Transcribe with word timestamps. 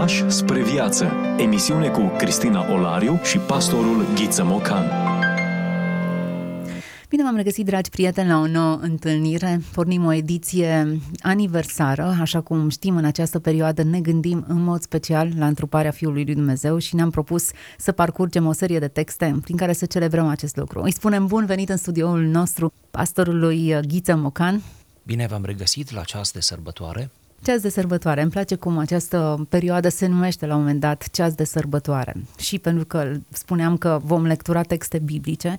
Pași 0.00 0.30
spre 0.30 0.62
viață. 0.62 1.12
Emisiune 1.38 1.88
cu 1.88 2.00
Cristina 2.18 2.72
Olariu 2.72 3.20
și 3.22 3.38
pastorul 3.38 4.06
Ghiță 4.14 4.44
Mocan. 4.44 4.84
Bine 7.08 7.22
v-am 7.22 7.36
regăsit, 7.36 7.64
dragi 7.66 7.90
prieteni, 7.90 8.28
la 8.28 8.38
o 8.38 8.46
nouă 8.46 8.78
întâlnire. 8.80 9.60
Pornim 9.72 10.04
o 10.04 10.12
ediție 10.12 11.00
aniversară, 11.18 12.16
așa 12.20 12.40
cum 12.40 12.68
știm, 12.68 12.96
în 12.96 13.04
această 13.04 13.38
perioadă 13.38 13.82
ne 13.82 14.00
gândim 14.00 14.44
în 14.48 14.62
mod 14.62 14.80
special 14.80 15.32
la 15.38 15.46
întruparea 15.46 15.90
Fiului 15.90 16.24
lui 16.24 16.34
Dumnezeu 16.34 16.78
și 16.78 16.94
ne-am 16.94 17.10
propus 17.10 17.50
să 17.78 17.92
parcurgem 17.92 18.46
o 18.46 18.52
serie 18.52 18.78
de 18.78 18.88
texte 18.88 19.38
prin 19.42 19.56
care 19.56 19.72
să 19.72 19.86
celebrăm 19.86 20.26
acest 20.26 20.56
lucru. 20.56 20.82
Îi 20.82 20.92
spunem 20.92 21.26
bun 21.26 21.46
venit 21.46 21.68
în 21.68 21.76
studioul 21.76 22.20
nostru 22.20 22.72
pastorului 22.90 23.80
Ghiță 23.86 24.16
Mocan. 24.16 24.62
Bine 25.02 25.26
v-am 25.26 25.44
regăsit 25.44 25.92
la 25.92 26.02
ceas 26.02 26.32
de 26.32 26.40
sărbătoare. 26.40 27.10
Ceas 27.42 27.60
de 27.60 27.68
sărbătoare. 27.68 28.22
Îmi 28.22 28.30
place 28.30 28.54
cum 28.54 28.78
această 28.78 29.46
perioadă 29.48 29.88
se 29.88 30.06
numește 30.06 30.46
la 30.46 30.54
un 30.54 30.60
moment 30.60 30.80
dat 30.80 31.08
ceas 31.12 31.34
de 31.34 31.44
sărbătoare. 31.44 32.14
Și 32.38 32.58
pentru 32.58 32.84
că 32.84 33.12
spuneam 33.28 33.76
că 33.76 34.00
vom 34.04 34.26
lectura 34.26 34.62
texte 34.62 34.98
biblice, 34.98 35.58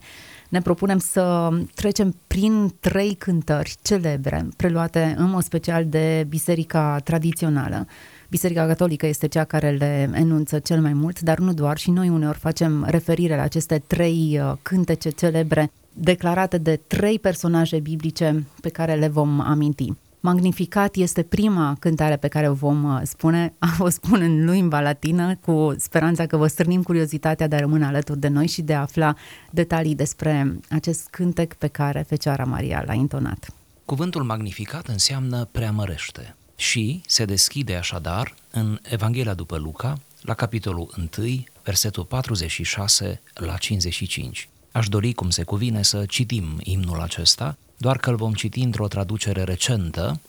ne 0.50 0.62
propunem 0.62 0.98
să 0.98 1.50
trecem 1.76 2.16
prin 2.28 2.74
trei 2.80 3.14
cântări 3.14 3.76
celebre, 3.82 4.48
preluate 4.58 5.16
în 5.18 5.30
mod 5.30 5.44
special 5.44 5.86
de 5.86 6.26
biserica 6.30 7.00
tradițională. 7.04 7.88
Biserica 8.30 8.66
Catolică 8.66 9.06
este 9.06 9.28
cea 9.28 9.44
care 9.44 9.70
le 9.70 10.10
enunță 10.14 10.60
cel 10.60 10.82
mai 10.82 10.94
mult, 10.94 11.20
dar 11.20 11.38
nu 11.38 11.54
doar, 11.54 11.78
și 11.78 11.92
noi 11.92 12.10
uneori 12.10 12.38
facem 12.38 12.86
referire 12.90 13.36
la 13.36 13.42
aceste 13.42 13.84
trei 13.88 14.40
uh, 14.42 14.54
cântece 14.62 15.10
celebre 15.10 15.72
declarate 15.94 16.58
de 16.58 16.80
trei 16.88 17.20
personaje 17.20 17.80
biblice 17.80 18.48
pe 18.62 18.70
care 18.70 18.96
le 18.96 19.08
vom 19.08 19.40
aminti. 19.40 19.94
Magnificat 20.24 20.96
este 20.96 21.24
prima 21.24 21.76
cântare 21.80 22.18
pe 22.18 22.28
care 22.28 22.50
o 22.50 22.54
vom 22.54 22.84
uh, 22.84 23.02
spune, 23.04 23.54
o 23.80 23.90
spun 23.90 24.22
în 24.22 24.50
limba 24.50 24.82
latină, 24.82 25.36
cu 25.36 25.76
speranța 25.78 26.26
că 26.26 26.38
vă 26.38 26.48
strânim 26.48 26.84
curiozitatea 26.84 27.48
de 27.48 27.56
a 27.56 27.60
rămâne 27.60 27.86
alături 27.86 28.20
de 28.20 28.28
noi 28.28 28.48
și 28.48 28.62
de 28.62 28.74
a 28.74 28.82
afla 28.82 29.16
detalii 29.52 29.96
despre 29.96 30.60
acest 30.70 31.08
cântec 31.10 31.54
pe 31.54 31.68
care 31.68 32.06
Fecioara 32.08 32.44
Maria 32.44 32.84
l-a 32.86 32.94
intonat. 32.94 33.54
Cuvântul 33.86 34.24
magnificat 34.24 34.88
înseamnă 34.88 35.48
preamărește 35.52 36.36
și 36.56 37.02
se 37.06 37.26
deschide 37.26 37.76
așadar 37.76 38.36
în 38.52 38.80
Evanghelia 38.90 39.34
după 39.34 39.58
Luca, 39.58 40.00
la 40.22 40.34
capitolul 40.34 40.94
1, 41.18 41.44
versetul 41.64 42.04
46 42.04 43.22
la 43.34 43.58
55. 43.58 44.50
Aș 44.72 44.88
dori, 44.88 45.14
cum 45.14 45.30
se 45.30 45.44
cuvine, 45.44 45.84
să 45.84 46.06
citim 46.08 46.46
imnul 46.60 47.00
acesta, 47.00 47.58
doar 47.82 47.98
că 47.98 48.10
îl 48.10 48.16
vom 48.16 48.34
citi 48.34 48.60
într-o 48.60 48.88
traducere 48.88 49.44
recentă, 49.44 50.20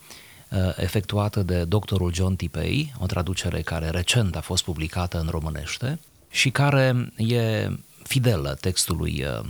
uh, 0.50 0.58
efectuată 0.76 1.42
de 1.42 1.64
doctorul 1.64 2.12
John 2.12 2.34
Tipei, 2.34 2.94
o 2.98 3.06
traducere 3.06 3.60
care 3.60 3.90
recent 3.90 4.36
a 4.36 4.40
fost 4.40 4.64
publicată 4.64 5.20
în 5.20 5.28
românește 5.30 5.98
și 6.30 6.50
care 6.50 7.12
e 7.16 7.68
fidelă 8.02 8.56
textului 8.60 9.24
uh, 9.24 9.44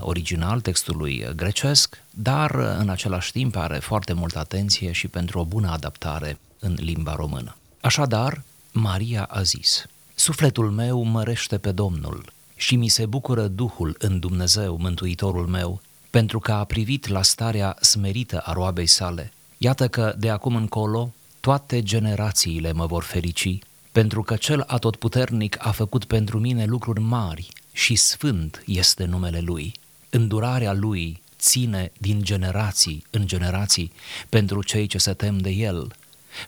original, 0.00 0.60
textului 0.60 1.26
grecesc, 1.36 2.02
dar 2.10 2.50
uh, 2.50 2.76
în 2.78 2.88
același 2.88 3.32
timp 3.32 3.56
are 3.56 3.78
foarte 3.78 4.12
multă 4.12 4.38
atenție 4.38 4.92
și 4.92 5.08
pentru 5.08 5.38
o 5.38 5.44
bună 5.44 5.70
adaptare 5.70 6.38
în 6.58 6.76
limba 6.80 7.14
română. 7.14 7.56
Așadar, 7.80 8.42
Maria 8.72 9.22
a 9.22 9.42
zis, 9.42 9.86
Sufletul 10.14 10.70
meu 10.70 11.02
mărește 11.02 11.58
pe 11.58 11.72
Domnul 11.72 12.32
și 12.56 12.76
mi 12.76 12.88
se 12.88 13.06
bucură 13.06 13.46
Duhul 13.46 13.96
în 13.98 14.18
Dumnezeu, 14.18 14.76
Mântuitorul 14.76 15.46
meu, 15.46 15.80
pentru 16.10 16.38
că 16.38 16.52
a 16.52 16.64
privit 16.64 17.06
la 17.06 17.22
starea 17.22 17.76
smerită 17.80 18.38
a 18.38 18.52
roabei 18.52 18.86
sale. 18.86 19.32
Iată 19.58 19.88
că 19.88 20.14
de 20.18 20.30
acum 20.30 20.54
încolo 20.56 21.12
toate 21.40 21.82
generațiile 21.82 22.72
mă 22.72 22.86
vor 22.86 23.02
ferici, 23.02 23.58
pentru 23.92 24.22
că 24.22 24.36
cel 24.36 24.64
atotputernic 24.66 25.66
a 25.66 25.70
făcut 25.70 26.04
pentru 26.04 26.38
mine 26.38 26.64
lucruri 26.64 27.00
mari 27.00 27.48
și 27.72 27.94
sfânt 27.94 28.62
este 28.66 29.04
numele 29.04 29.40
lui. 29.40 29.72
Îndurarea 30.10 30.72
lui 30.72 31.22
ține 31.38 31.92
din 31.98 32.22
generații 32.22 33.04
în 33.10 33.26
generații 33.26 33.92
pentru 34.28 34.62
cei 34.62 34.86
ce 34.86 34.98
se 34.98 35.12
tem 35.12 35.38
de 35.38 35.50
el. 35.50 35.92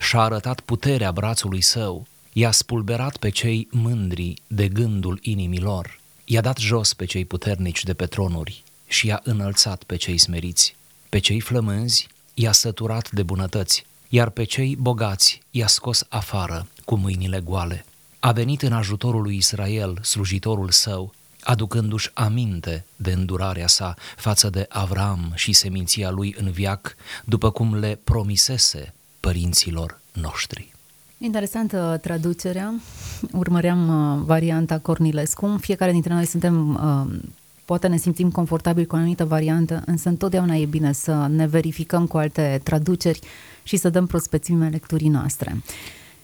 Și-a 0.00 0.20
arătat 0.20 0.60
puterea 0.60 1.12
brațului 1.12 1.60
său, 1.60 2.06
i-a 2.32 2.50
spulberat 2.50 3.16
pe 3.16 3.28
cei 3.28 3.68
mândri 3.70 4.34
de 4.46 4.68
gândul 4.68 5.18
inimilor, 5.22 6.00
i-a 6.24 6.40
dat 6.40 6.58
jos 6.58 6.94
pe 6.94 7.04
cei 7.04 7.24
puternici 7.24 7.84
de 7.84 7.94
pe 7.94 8.06
tronuri, 8.06 8.62
și 8.90 9.06
i-a 9.06 9.20
înălțat 9.22 9.82
pe 9.82 9.96
cei 9.96 10.18
smeriți. 10.18 10.76
Pe 11.08 11.18
cei 11.18 11.40
flămânzi 11.40 12.08
i-a 12.34 12.52
săturat 12.52 13.10
de 13.10 13.22
bunătăți, 13.22 13.86
iar 14.08 14.30
pe 14.30 14.44
cei 14.44 14.76
bogați 14.76 15.42
i-a 15.50 15.66
scos 15.66 16.06
afară 16.08 16.66
cu 16.84 16.94
mâinile 16.94 17.40
goale. 17.40 17.84
A 18.20 18.32
venit 18.32 18.62
în 18.62 18.72
ajutorul 18.72 19.22
lui 19.22 19.36
Israel, 19.36 19.98
slujitorul 20.02 20.70
său, 20.70 21.12
aducându-și 21.42 22.10
aminte 22.14 22.84
de 22.96 23.12
îndurarea 23.12 23.66
sa 23.66 23.94
față 24.16 24.50
de 24.50 24.66
Avram 24.68 25.32
și 25.34 25.52
seminția 25.52 26.10
lui 26.10 26.34
în 26.38 26.50
viac, 26.50 26.96
după 27.24 27.50
cum 27.50 27.74
le 27.74 27.98
promisese 28.04 28.94
părinților 29.20 30.00
noștri. 30.12 30.72
Interesantă 31.18 31.98
traducerea. 32.02 32.74
Urmăream 33.32 33.88
uh, 33.88 34.22
varianta 34.26 34.78
Cornilescu. 34.78 35.56
Fiecare 35.60 35.92
dintre 35.92 36.14
noi 36.14 36.24
suntem 36.24 36.74
uh, 36.74 37.18
poate 37.70 37.86
ne 37.86 37.96
simțim 37.96 38.30
confortabil 38.30 38.84
cu 38.84 38.94
o 38.94 38.98
anumită 38.98 39.24
variantă, 39.24 39.82
însă 39.86 40.08
întotdeauna 40.08 40.54
e 40.54 40.64
bine 40.64 40.92
să 40.92 41.26
ne 41.28 41.46
verificăm 41.46 42.06
cu 42.06 42.16
alte 42.16 42.60
traduceri 42.64 43.20
și 43.62 43.76
să 43.76 43.90
dăm 43.90 44.06
prospețime 44.06 44.68
lecturii 44.68 45.08
noastre. 45.08 45.62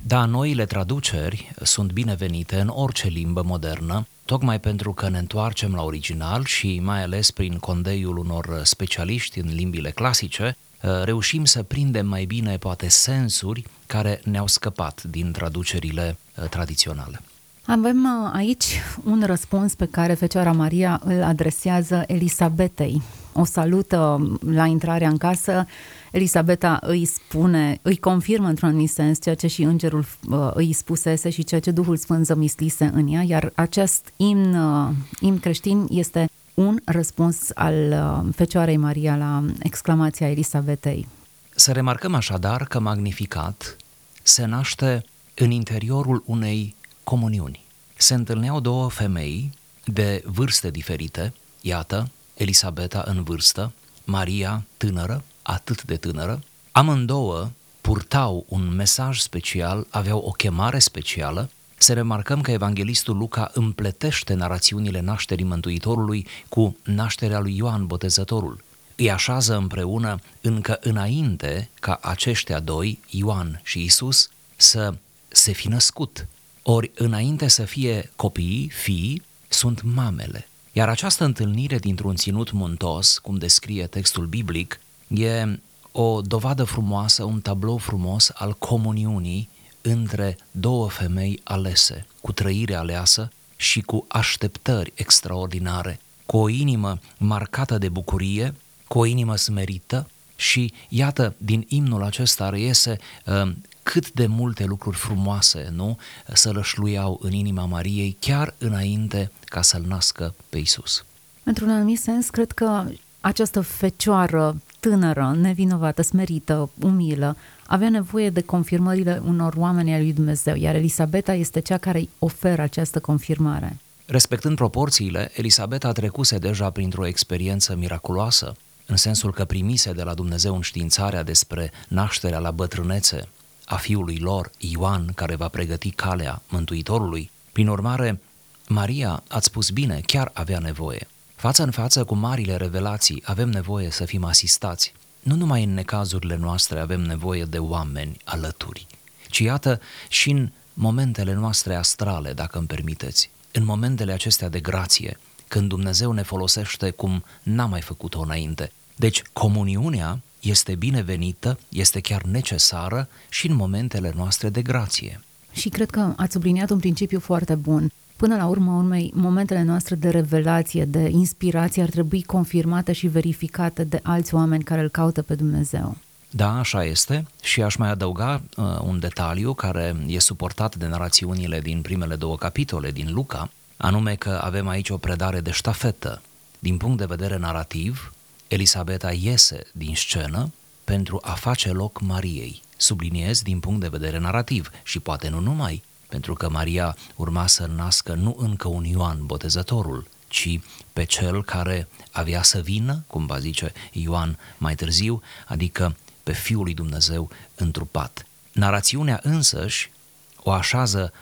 Da, 0.07 0.25
noile 0.25 0.65
traduceri 0.65 1.53
sunt 1.63 1.93
binevenite 1.93 2.61
în 2.61 2.69
orice 2.69 3.09
limbă 3.09 3.43
modernă, 3.43 4.07
tocmai 4.25 4.61
pentru 4.61 4.93
că 4.93 5.09
ne 5.09 5.19
întoarcem 5.19 5.75
la 5.75 5.83
original 5.83 6.45
și 6.45 6.81
mai 6.83 7.03
ales 7.03 7.31
prin 7.31 7.59
condeiul 7.59 8.17
unor 8.19 8.61
specialiști 8.65 9.39
în 9.39 9.55
limbile 9.55 9.91
clasice, 9.91 10.57
reușim 11.05 11.45
să 11.45 11.63
prindem 11.63 12.07
mai 12.07 12.25
bine 12.25 12.57
poate 12.59 12.89
sensuri 12.89 13.65
care 13.87 14.21
ne-au 14.25 14.47
scăpat 14.47 15.03
din 15.03 15.33
traducerile 15.33 16.19
tradiționale. 16.51 17.21
Avem 17.67 18.05
uh, 18.05 18.31
aici 18.33 18.81
un 19.05 19.23
răspuns 19.27 19.75
pe 19.75 19.87
care 19.87 20.15
Fecioara 20.15 20.53
Maria 20.53 21.01
îl 21.05 21.23
adresează 21.23 22.05
Elisabetei. 22.07 23.03
O 23.33 23.45
salută 23.45 24.33
la 24.41 24.67
intrarea 24.67 25.09
în 25.09 25.17
casă, 25.17 25.67
Elisabeta 26.13 26.79
îi 26.81 27.05
spune, 27.05 27.79
îi 27.83 27.97
confirmă 27.97 28.49
într-un 28.49 28.69
anumit 28.69 28.91
sens 28.91 29.21
ceea 29.23 29.35
ce 29.35 29.47
și 29.47 29.63
îngerul 29.63 30.07
uh, 30.29 30.51
îi 30.55 30.73
spusese 30.73 31.31
și 31.31 31.45
ceea 31.45 31.61
ce 31.61 31.71
Duhul 31.71 31.97
Sfânt 31.97 32.27
zămislise 32.27 32.91
în 32.95 33.13
ea, 33.13 33.23
iar 33.23 33.53
acest 33.55 34.13
imn, 34.17 34.55
uh, 34.55 34.91
imn 35.21 35.39
creștin 35.39 35.87
este 35.91 36.31
un 36.55 36.79
răspuns 36.85 37.51
al 37.55 37.95
Fecioarei 38.35 38.77
Maria 38.77 39.17
la 39.17 39.45
exclamația 39.63 40.31
Elisabetei. 40.31 41.09
Să 41.55 41.73
remarcăm 41.73 42.15
așadar 42.15 42.65
că 42.65 42.81
Magnificat 42.81 43.77
se 44.23 44.45
naște 44.45 45.05
în 45.35 45.51
interiorul 45.51 46.23
unei 46.27 46.75
comuniuni. 47.09 47.65
Se 47.97 48.15
întâlneau 48.15 48.61
două 48.61 48.91
femei 48.91 49.51
de 49.85 50.23
vârste 50.25 50.71
diferite, 50.71 51.33
iată, 51.61 52.11
Elisabeta 52.35 53.03
în 53.07 53.23
vârstă, 53.23 53.73
Maria 54.05 54.65
tânără, 54.77 55.25
atât 55.43 55.83
de 55.83 55.97
tânără, 55.97 56.43
amândouă 56.73 57.51
purtau 57.81 58.45
un 58.49 58.75
mesaj 58.75 59.19
special, 59.19 59.87
aveau 59.91 60.19
o 60.19 60.31
chemare 60.31 60.79
specială, 60.79 61.51
să 61.77 61.93
remarcăm 61.93 62.41
că 62.41 62.51
evanghelistul 62.51 63.17
Luca 63.17 63.51
împletește 63.55 64.35
narațiunile 64.35 65.01
nașterii 65.01 65.45
Mântuitorului 65.45 66.27
cu 66.49 66.77
nașterea 66.85 67.39
lui 67.39 67.57
Ioan 67.57 67.87
Botezătorul. 67.87 68.65
Îi 68.97 69.11
așează 69.11 69.57
împreună 69.57 70.19
încă 70.41 70.79
înainte 70.81 71.71
ca 71.81 71.99
aceștia 72.03 72.61
doi, 72.61 73.01
Ioan 73.11 73.61
și 73.65 73.83
Isus, 73.85 74.31
să 74.57 74.95
se 75.29 75.53
fi 75.53 75.69
născut. 75.69 76.27
Ori 76.69 76.91
înainte 76.95 77.49
să 77.49 77.65
fie 77.65 78.11
copii, 78.17 78.71
fii, 78.75 79.23
sunt 79.49 79.83
mamele. 79.83 80.49
Iar 80.73 80.89
această 80.89 81.25
întâlnire 81.25 81.79
dintr-un 81.79 82.15
ținut 82.15 82.53
muntos, 82.53 83.19
cum 83.19 83.37
descrie 83.37 83.87
textul 83.87 84.27
biblic, 84.27 84.81
e 85.09 85.59
o 85.93 86.21
dovadă 86.21 86.65
frumoasă, 86.65 87.25
un 87.25 87.41
tablou 87.41 87.77
frumos 87.77 88.31
al 88.35 88.53
comuniunii 88.53 89.49
între 89.81 90.39
două 90.51 90.89
femei 90.89 91.41
alese, 91.45 92.07
cu 92.21 92.33
trăire 92.33 92.75
aleasă 92.75 93.33
și 93.57 93.81
cu 93.81 94.05
așteptări 94.09 94.93
extraordinare, 94.95 96.01
cu 96.27 96.37
o 96.37 96.49
inimă 96.49 96.99
marcată 97.19 97.79
de 97.79 97.89
bucurie, 97.89 98.55
cu 98.89 98.99
o 98.99 99.05
inimă 99.05 99.37
smerită 99.37 100.11
și 100.37 100.73
iată, 100.89 101.35
din 101.37 101.65
imnul 101.69 102.03
acesta 102.03 102.49
reiese 102.49 102.99
uh, 103.27 103.53
cât 103.93 104.13
de 104.13 104.27
multe 104.27 104.65
lucruri 104.65 104.97
frumoase, 104.97 105.69
nu, 105.75 105.99
să 106.33 106.51
lășluiau 106.51 107.19
în 107.23 107.33
inima 107.33 107.65
Mariei 107.65 108.17
chiar 108.21 108.55
înainte 108.59 109.31
ca 109.45 109.63
să-l 109.63 109.85
nască 109.87 110.35
pe 110.49 110.59
Isus. 110.59 111.05
Într-un 111.43 111.71
anumit 111.71 111.99
sens, 111.99 112.31
cred 112.31 112.53
că 112.53 112.85
această 113.21 113.61
fecioară 113.61 114.61
tânără, 114.81 115.37
nevinovată, 115.41 116.03
smerită, 116.03 116.71
umilă, 116.81 117.37
avea 117.67 117.89
nevoie 117.89 118.31
de 118.31 118.41
confirmările 118.41 119.23
unor 119.27 119.55
oameni 119.57 119.93
ai 119.93 120.01
lui 120.01 120.13
Dumnezeu, 120.13 120.55
iar 120.55 120.75
Elisabeta 120.75 121.35
este 121.35 121.61
cea 121.61 121.79
care 121.79 121.99
îi 121.99 122.09
oferă 122.19 122.63
această 122.63 123.01
confirmare. 123.01 123.77
Respectând 124.07 124.57
proporțiile, 124.57 125.31
Elisabeta 125.35 125.93
trecuse 125.93 126.39
deja 126.39 126.71
printr-o 126.71 127.07
experiență 127.07 127.77
miraculoasă, 127.77 128.57
în 128.87 128.97
sensul 128.97 129.33
că 129.33 129.45
primise 129.45 129.93
de 129.93 130.03
la 130.03 130.15
Dumnezeu 130.15 130.55
înștiințarea 130.55 131.23
despre 131.23 131.71
nașterea 131.89 132.39
la 132.39 132.51
bătrânețe 132.51 133.29
a 133.69 133.77
fiului 133.77 134.19
lor, 134.19 134.51
Ioan, 134.59 135.13
care 135.15 135.37
va 135.37 135.49
pregăti 135.49 135.91
calea 135.91 136.43
Mântuitorului. 136.49 137.31
Prin 137.53 137.69
urmare, 137.69 138.21
Maria, 138.69 139.23
ați 139.29 139.47
spus 139.47 139.71
bine, 139.71 140.01
chiar 140.07 140.31
avea 140.35 140.59
nevoie. 140.59 141.07
Față 141.35 141.63
în 141.63 141.71
față 141.71 142.05
cu 142.05 142.15
marile 142.15 142.57
revelații 142.57 143.23
avem 143.25 143.49
nevoie 143.49 143.91
să 143.91 144.05
fim 144.05 144.25
asistați. 144.25 144.93
Nu 145.21 145.35
numai 145.35 145.63
în 145.63 145.75
necazurile 145.75 146.37
noastre 146.37 146.81
avem 146.81 147.01
nevoie 147.01 147.45
de 147.45 147.59
oameni 147.59 148.17
alături, 148.25 148.87
ci 149.31 149.39
iată 149.39 149.81
și 150.09 150.31
în 150.31 150.51
momentele 150.75 151.35
noastre 151.35 151.75
astrale, 151.75 152.33
dacă 152.33 152.59
îmi 152.59 152.67
permiteți, 152.67 153.31
în 153.53 153.65
momentele 153.65 154.13
acestea 154.13 154.49
de 154.49 154.61
grație, 154.61 155.19
când 155.49 155.69
Dumnezeu 155.69 156.13
ne 156.13 156.23
folosește 156.23 156.91
cum 156.91 157.25
n-a 157.43 157.67
mai 157.67 157.81
făcut-o 157.81 158.21
înainte. 158.21 158.73
Deci 158.97 159.23
comuniunea 159.33 160.21
este 160.49 160.75
binevenită, 160.75 161.59
este 161.69 162.01
chiar 162.01 162.23
necesară 162.23 163.09
și 163.29 163.47
în 163.47 163.55
momentele 163.55 164.13
noastre 164.17 164.49
de 164.49 164.63
grație. 164.63 165.21
Și 165.53 165.69
cred 165.69 165.91
că 165.91 166.13
ați 166.17 166.33
subliniat 166.33 166.71
un 166.71 166.79
principiu 166.79 167.21
foarte 167.21 167.55
bun. 167.55 167.91
Până 168.17 168.37
la 168.37 168.47
urmă 168.47 168.73
urmei, 168.73 169.13
momentele 169.15 169.63
noastre 169.63 169.95
de 169.95 170.09
revelație, 170.09 170.85
de 170.85 171.09
inspirație 171.11 171.83
ar 171.83 171.89
trebui 171.89 172.23
confirmate 172.23 172.93
și 172.93 173.07
verificate 173.07 173.85
de 173.85 174.01
alți 174.03 174.35
oameni 174.35 174.65
care 174.65 174.81
îl 174.81 174.89
caută 174.89 175.23
pe 175.23 175.35
Dumnezeu. 175.35 175.97
Da, 176.31 176.59
așa 176.59 176.85
este 176.85 177.27
și 177.43 177.63
aș 177.63 177.77
mai 177.77 177.91
adăuga 177.91 178.43
uh, 178.57 178.65
un 178.85 178.99
detaliu 178.99 179.55
care 179.55 179.97
e 180.07 180.19
suportat 180.19 180.77
de 180.77 180.87
narațiunile 180.87 181.61
din 181.61 181.83
primele 181.83 182.15
două 182.15 182.37
capitole 182.37 182.91
din 182.91 183.13
Luca, 183.13 183.51
anume 183.77 184.15
că 184.15 184.41
avem 184.43 184.69
aici 184.69 184.91
o 184.91 184.97
predare 184.97 185.41
de 185.41 185.51
ștafetă. 185.51 186.23
Din 186.59 186.77
punct 186.77 186.99
de 186.99 187.05
vedere 187.05 187.37
narrativ, 187.37 188.13
Elisabeta 188.49 189.13
iese 189.13 189.63
din 189.73 189.95
scenă 189.95 190.53
pentru 190.85 191.21
a 191.23 191.33
face 191.33 191.71
loc 191.71 192.01
Mariei. 192.01 192.63
Subliniez 192.77 193.43
din 193.43 193.61
punct 193.61 193.81
de 193.81 193.89
vedere 193.89 194.19
narrativ 194.19 194.71
și 194.83 194.99
poate 194.99 195.29
nu 195.29 195.41
numai, 195.41 195.83
pentru 196.09 196.35
că 196.35 196.49
Maria 196.49 196.97
urma 197.17 197.47
să 197.47 197.67
nască 197.67 198.15
nu 198.15 198.37
încă 198.39 198.69
un 198.69 198.85
Ioan 198.85 199.27
botezătorul, 199.27 200.07
ci 200.29 200.61
pe 200.93 201.05
cel 201.05 201.45
care 201.45 201.89
avea 202.11 202.43
să 202.43 202.61
vină, 202.61 203.05
cum 203.07 203.27
va 203.27 203.39
zice 203.39 203.73
Ioan 203.93 204.39
mai 204.59 204.75
târziu, 204.75 205.23
adică 205.47 205.97
pe 206.23 206.33
Fiul 206.33 206.63
lui 206.63 206.75
Dumnezeu 206.75 207.31
întrupat. 207.55 208.27
Narațiunea 208.53 209.21
însăși 209.23 209.91
o 210.37 210.51
așează 210.51 211.13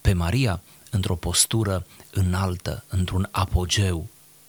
pe 0.00 0.12
Maria 0.12 0.62
într-o 0.90 1.14
postură 1.14 1.86
înaltă, 2.10 2.84
într-un 2.88 3.28
apogeu, 3.30 4.06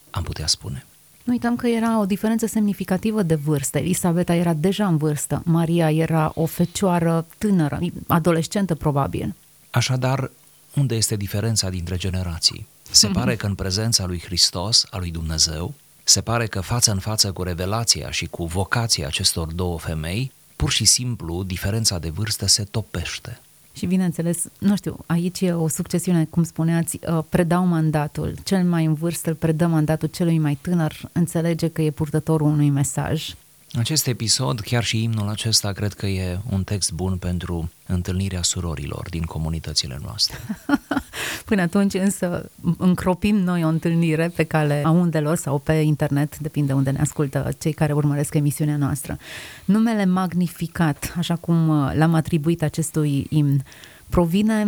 am 0.10 0.24
putea 0.24 0.48
spune. 0.48 0.86
Nu 1.28 1.34
uităm 1.34 1.56
că 1.56 1.68
era 1.68 2.00
o 2.00 2.06
diferență 2.06 2.46
semnificativă 2.46 3.22
de 3.22 3.36
vârstă. 3.36 3.78
Elisabeta 3.78 4.34
era 4.34 4.54
deja 4.54 4.88
în 4.88 4.98
vârstă, 4.98 5.42
Maria 5.46 5.92
era 5.92 6.32
o 6.36 6.46
fecioară 6.46 7.26
tânără, 7.38 7.80
adolescentă 8.08 8.76
probabil. 8.76 9.36
Așadar, 9.70 10.32
unde 10.76 10.96
este 10.96 11.16
diferența 11.16 11.70
dintre 11.70 11.98
generații? 11.98 12.68
Se 12.92 13.08
pare 13.08 13.36
că 13.36 13.46
în 13.46 13.56
prezența 13.56 14.06
lui 14.06 14.22
Hristos, 14.26 14.86
a 14.90 14.98
lui 14.98 15.12
Dumnezeu, 15.12 15.74
se 16.04 16.22
pare 16.22 16.46
că 16.46 16.62
față 16.62 16.92
în 16.92 17.00
față 17.00 17.32
cu 17.32 17.44
revelația 17.44 18.12
și 18.12 18.26
cu 18.26 18.46
vocația 18.46 19.08
acestor 19.08 19.54
două 19.54 19.80
femei, 19.80 20.32
pur 20.56 20.72
și 20.72 20.86
simplu 20.86 21.44
diferența 21.44 22.00
de 22.00 22.10
vârstă 22.10 22.46
se 22.46 22.64
topește. 22.64 23.40
Și 23.78 23.86
bineînțeles, 23.86 24.46
nu 24.60 24.76
știu, 24.76 24.98
aici 25.06 25.42
e 25.42 25.52
o 25.54 25.68
succesiune, 25.68 26.26
cum 26.26 26.44
spuneați, 26.44 27.00
uh, 27.08 27.24
predau 27.30 27.66
mandatul. 27.66 28.34
Cel 28.44 28.64
mai 28.64 28.86
în 28.86 28.94
vârstă 28.94 29.30
îl 29.30 29.36
predă 29.36 29.68
mandatul 29.68 30.08
celui 30.08 30.40
mai 30.40 30.58
tânăr, 30.62 31.10
înțelege 31.12 31.68
că 31.68 31.82
e 31.82 31.92
purtătorul 31.92 32.48
unui 32.48 32.70
mesaj. 32.70 33.34
Acest 33.74 34.08
episod, 34.08 34.60
chiar 34.60 34.84
și 34.84 35.04
imnul 35.04 35.28
acesta, 35.28 35.72
cred 35.72 35.94
că 35.94 36.06
e 36.06 36.40
un 36.50 36.64
text 36.64 36.92
bun 36.92 37.18
pentru 37.18 37.72
întâlnirea 37.86 38.42
surorilor 38.42 39.08
din 39.10 39.24
comunitățile 39.24 40.00
noastre. 40.04 40.38
Până 41.46 41.62
atunci 41.62 41.94
însă 41.94 42.50
încropim 42.78 43.36
noi 43.36 43.64
o 43.64 43.68
întâlnire 43.68 44.32
pe 44.36 44.44
cale 44.44 44.82
a 44.86 44.90
undelor 44.90 45.38
sau 45.38 45.60
pe 45.60 45.74
internet, 45.74 46.40
depinde 46.40 46.74
unde 46.74 46.90
ne 46.90 47.00
ascultă 47.00 47.52
cei 47.60 47.74
care 47.74 47.94
urmăresc 47.94 48.34
emisiunea 48.34 48.78
noastră. 48.78 49.18
Numele 49.66 50.06
Magnificat, 50.06 51.14
așa 51.18 51.36
cum 51.36 51.68
uh, 51.68 51.92
l-am 51.96 52.14
atribuit 52.14 52.64
acestui 52.64 53.28
imn, 53.30 53.64
provine 54.10 54.68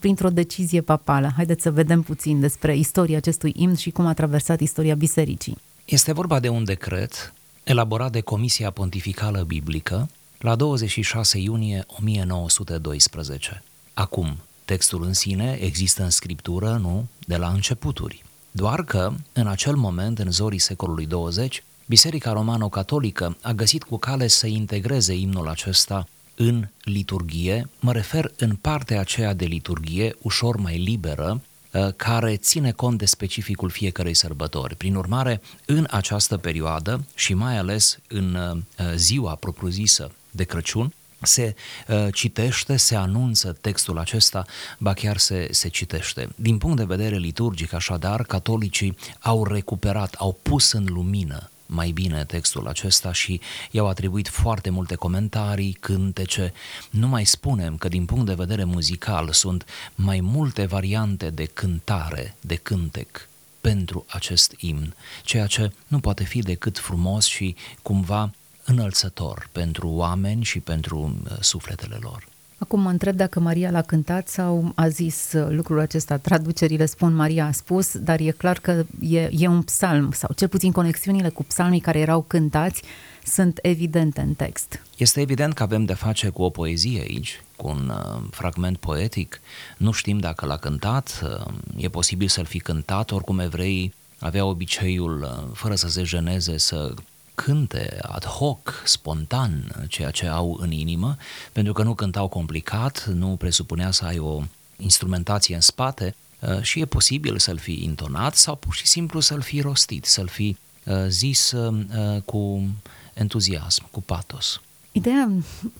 printr-o 0.00 0.30
decizie 0.30 0.80
papală. 0.80 1.32
Haideți 1.36 1.62
să 1.62 1.70
vedem 1.70 2.02
puțin 2.02 2.40
despre 2.40 2.76
istoria 2.76 3.16
acestui 3.16 3.52
imn 3.56 3.74
și 3.74 3.90
cum 3.90 4.06
a 4.06 4.14
traversat 4.14 4.60
istoria 4.60 4.94
bisericii. 4.94 5.56
Este 5.84 6.12
vorba 6.12 6.40
de 6.40 6.48
un 6.48 6.64
decret 6.64 7.32
elaborat 7.64 8.12
de 8.12 8.20
Comisia 8.20 8.70
Pontificală 8.70 9.42
Biblică 9.42 10.08
la 10.38 10.54
26 10.54 11.38
iunie 11.38 11.84
1912. 11.86 13.62
Acum, 13.94 14.36
textul 14.64 15.02
în 15.02 15.12
sine 15.12 15.58
există 15.60 16.02
în 16.02 16.10
scriptură, 16.10 16.78
nu, 16.82 17.06
de 17.26 17.36
la 17.36 17.48
începuturi. 17.48 18.24
Doar 18.50 18.84
că, 18.84 19.12
în 19.32 19.46
acel 19.46 19.74
moment, 19.74 20.18
în 20.18 20.30
zorii 20.30 20.58
secolului 20.58 21.06
20, 21.06 21.62
Biserica 21.86 22.32
Romano-Catolică 22.32 23.36
a 23.42 23.52
găsit 23.52 23.82
cu 23.82 23.96
cale 23.96 24.26
să 24.26 24.46
integreze 24.46 25.14
imnul 25.14 25.48
acesta 25.48 26.06
în 26.34 26.68
liturgie, 26.84 27.68
mă 27.80 27.92
refer 27.92 28.32
în 28.36 28.56
partea 28.56 29.00
aceea 29.00 29.34
de 29.34 29.44
liturgie 29.44 30.16
ușor 30.22 30.56
mai 30.56 30.78
liberă, 30.78 31.30
Uh, 31.30 31.49
care 31.96 32.36
ține 32.36 32.70
cont 32.70 32.98
de 32.98 33.04
specificul 33.04 33.70
fiecărei 33.70 34.14
sărbători. 34.14 34.76
Prin 34.76 34.94
urmare, 34.94 35.40
în 35.66 35.86
această 35.90 36.36
perioadă 36.36 37.04
și 37.14 37.34
mai 37.34 37.58
ales 37.58 37.98
în 38.08 38.34
uh, 38.34 38.92
ziua 38.94 39.34
propriu-zisă 39.34 40.10
de 40.30 40.44
Crăciun, 40.44 40.92
se 41.22 41.54
uh, 41.88 42.06
citește, 42.12 42.76
se 42.76 42.94
anunță 42.96 43.56
textul 43.60 43.98
acesta, 43.98 44.44
ba 44.78 44.92
chiar 44.92 45.16
se, 45.16 45.48
se 45.50 45.68
citește. 45.68 46.28
Din 46.36 46.58
punct 46.58 46.76
de 46.76 46.84
vedere 46.84 47.16
liturgic, 47.16 47.72
așadar, 47.72 48.22
catolicii 48.22 48.96
au 49.20 49.44
recuperat, 49.44 50.14
au 50.14 50.38
pus 50.42 50.72
în 50.72 50.86
lumină 50.88 51.50
mai 51.70 51.90
bine 51.90 52.24
textul 52.24 52.68
acesta 52.68 53.12
și 53.12 53.40
i-au 53.70 53.88
atribuit 53.88 54.28
foarte 54.28 54.70
multe 54.70 54.94
comentarii, 54.94 55.76
cântece. 55.80 56.52
Nu 56.90 57.08
mai 57.08 57.24
spunem 57.24 57.76
că 57.76 57.88
din 57.88 58.04
punct 58.04 58.26
de 58.26 58.34
vedere 58.34 58.64
muzical 58.64 59.32
sunt 59.32 59.64
mai 59.94 60.20
multe 60.20 60.66
variante 60.66 61.30
de 61.30 61.44
cântare, 61.44 62.36
de 62.40 62.54
cântec 62.54 63.28
pentru 63.60 64.04
acest 64.08 64.54
imn, 64.58 64.94
ceea 65.22 65.46
ce 65.46 65.72
nu 65.86 66.00
poate 66.00 66.24
fi 66.24 66.40
decât 66.40 66.78
frumos 66.78 67.24
și 67.24 67.56
cumva 67.82 68.30
înălțător 68.64 69.48
pentru 69.52 69.88
oameni 69.88 70.44
și 70.44 70.58
pentru 70.60 71.20
uh, 71.24 71.36
sufletele 71.40 71.98
lor. 72.00 72.29
Acum 72.62 72.80
mă 72.80 72.90
întreb 72.90 73.16
dacă 73.16 73.40
Maria 73.40 73.70
l-a 73.70 73.82
cântat 73.82 74.28
sau 74.28 74.72
a 74.74 74.88
zis 74.88 75.32
uh, 75.32 75.46
lucrul 75.50 75.78
acesta. 75.78 76.16
Traducerile 76.16 76.86
spun 76.86 77.14
Maria 77.14 77.46
a 77.46 77.50
spus, 77.50 77.98
dar 77.98 78.20
e 78.20 78.30
clar 78.30 78.58
că 78.58 78.84
e, 79.00 79.28
e 79.32 79.46
un 79.46 79.62
psalm 79.62 80.12
sau 80.12 80.30
cel 80.36 80.48
puțin 80.48 80.72
conexiunile 80.72 81.28
cu 81.28 81.44
psalmii 81.44 81.80
care 81.80 81.98
erau 81.98 82.22
cântați 82.22 82.82
sunt 83.24 83.58
evidente 83.62 84.20
în 84.20 84.34
text. 84.34 84.82
Este 84.96 85.20
evident 85.20 85.52
că 85.52 85.62
avem 85.62 85.84
de 85.84 85.94
face 85.94 86.28
cu 86.28 86.42
o 86.42 86.50
poezie 86.50 87.00
aici, 87.00 87.42
cu 87.56 87.68
un 87.68 87.88
uh, 87.88 88.22
fragment 88.30 88.76
poetic. 88.76 89.40
Nu 89.76 89.92
știm 89.92 90.18
dacă 90.18 90.46
l-a 90.46 90.56
cântat, 90.56 91.20
uh, 91.22 91.52
e 91.76 91.88
posibil 91.88 92.28
să-l 92.28 92.44
fi 92.44 92.58
cântat, 92.58 93.10
oricum 93.10 93.38
evreii 93.38 93.94
aveau 94.18 94.48
obiceiul, 94.48 95.22
uh, 95.22 95.50
fără 95.54 95.74
să 95.74 95.88
se 95.88 96.02
jeneze, 96.02 96.58
să 96.58 96.94
cânte 97.44 97.98
ad 98.02 98.24
hoc, 98.24 98.82
spontan, 98.84 99.84
ceea 99.88 100.10
ce 100.10 100.26
au 100.26 100.58
în 100.60 100.70
inimă, 100.70 101.16
pentru 101.52 101.72
că 101.72 101.82
nu 101.82 101.94
cântau 101.94 102.28
complicat, 102.28 103.06
nu 103.06 103.26
presupunea 103.26 103.90
să 103.90 104.04
ai 104.04 104.18
o 104.18 104.42
instrumentație 104.76 105.54
în 105.54 105.60
spate 105.60 106.14
uh, 106.40 106.62
și 106.62 106.80
e 106.80 106.84
posibil 106.84 107.38
să-l 107.38 107.58
fi 107.58 107.84
intonat 107.84 108.34
sau 108.34 108.56
pur 108.56 108.74
și 108.74 108.86
simplu 108.86 109.20
să-l 109.20 109.40
fi 109.40 109.60
rostit, 109.60 110.04
să-l 110.04 110.28
fi 110.28 110.56
uh, 110.84 110.94
zis 111.08 111.50
uh, 111.50 112.22
cu 112.24 112.68
entuziasm, 113.14 113.88
cu 113.90 114.00
patos. 114.00 114.60
Ideea 114.92 115.30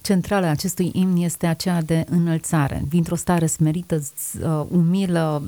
centrală 0.03 0.47
a 0.47 0.51
acestui 0.51 0.91
imn 0.95 1.17
este 1.17 1.47
aceea 1.47 1.83
de 1.83 2.05
înălțare, 2.09 2.83
dintr-o 2.89 3.15
stare 3.15 3.47
smerită, 3.47 4.03
umilă, 4.69 5.43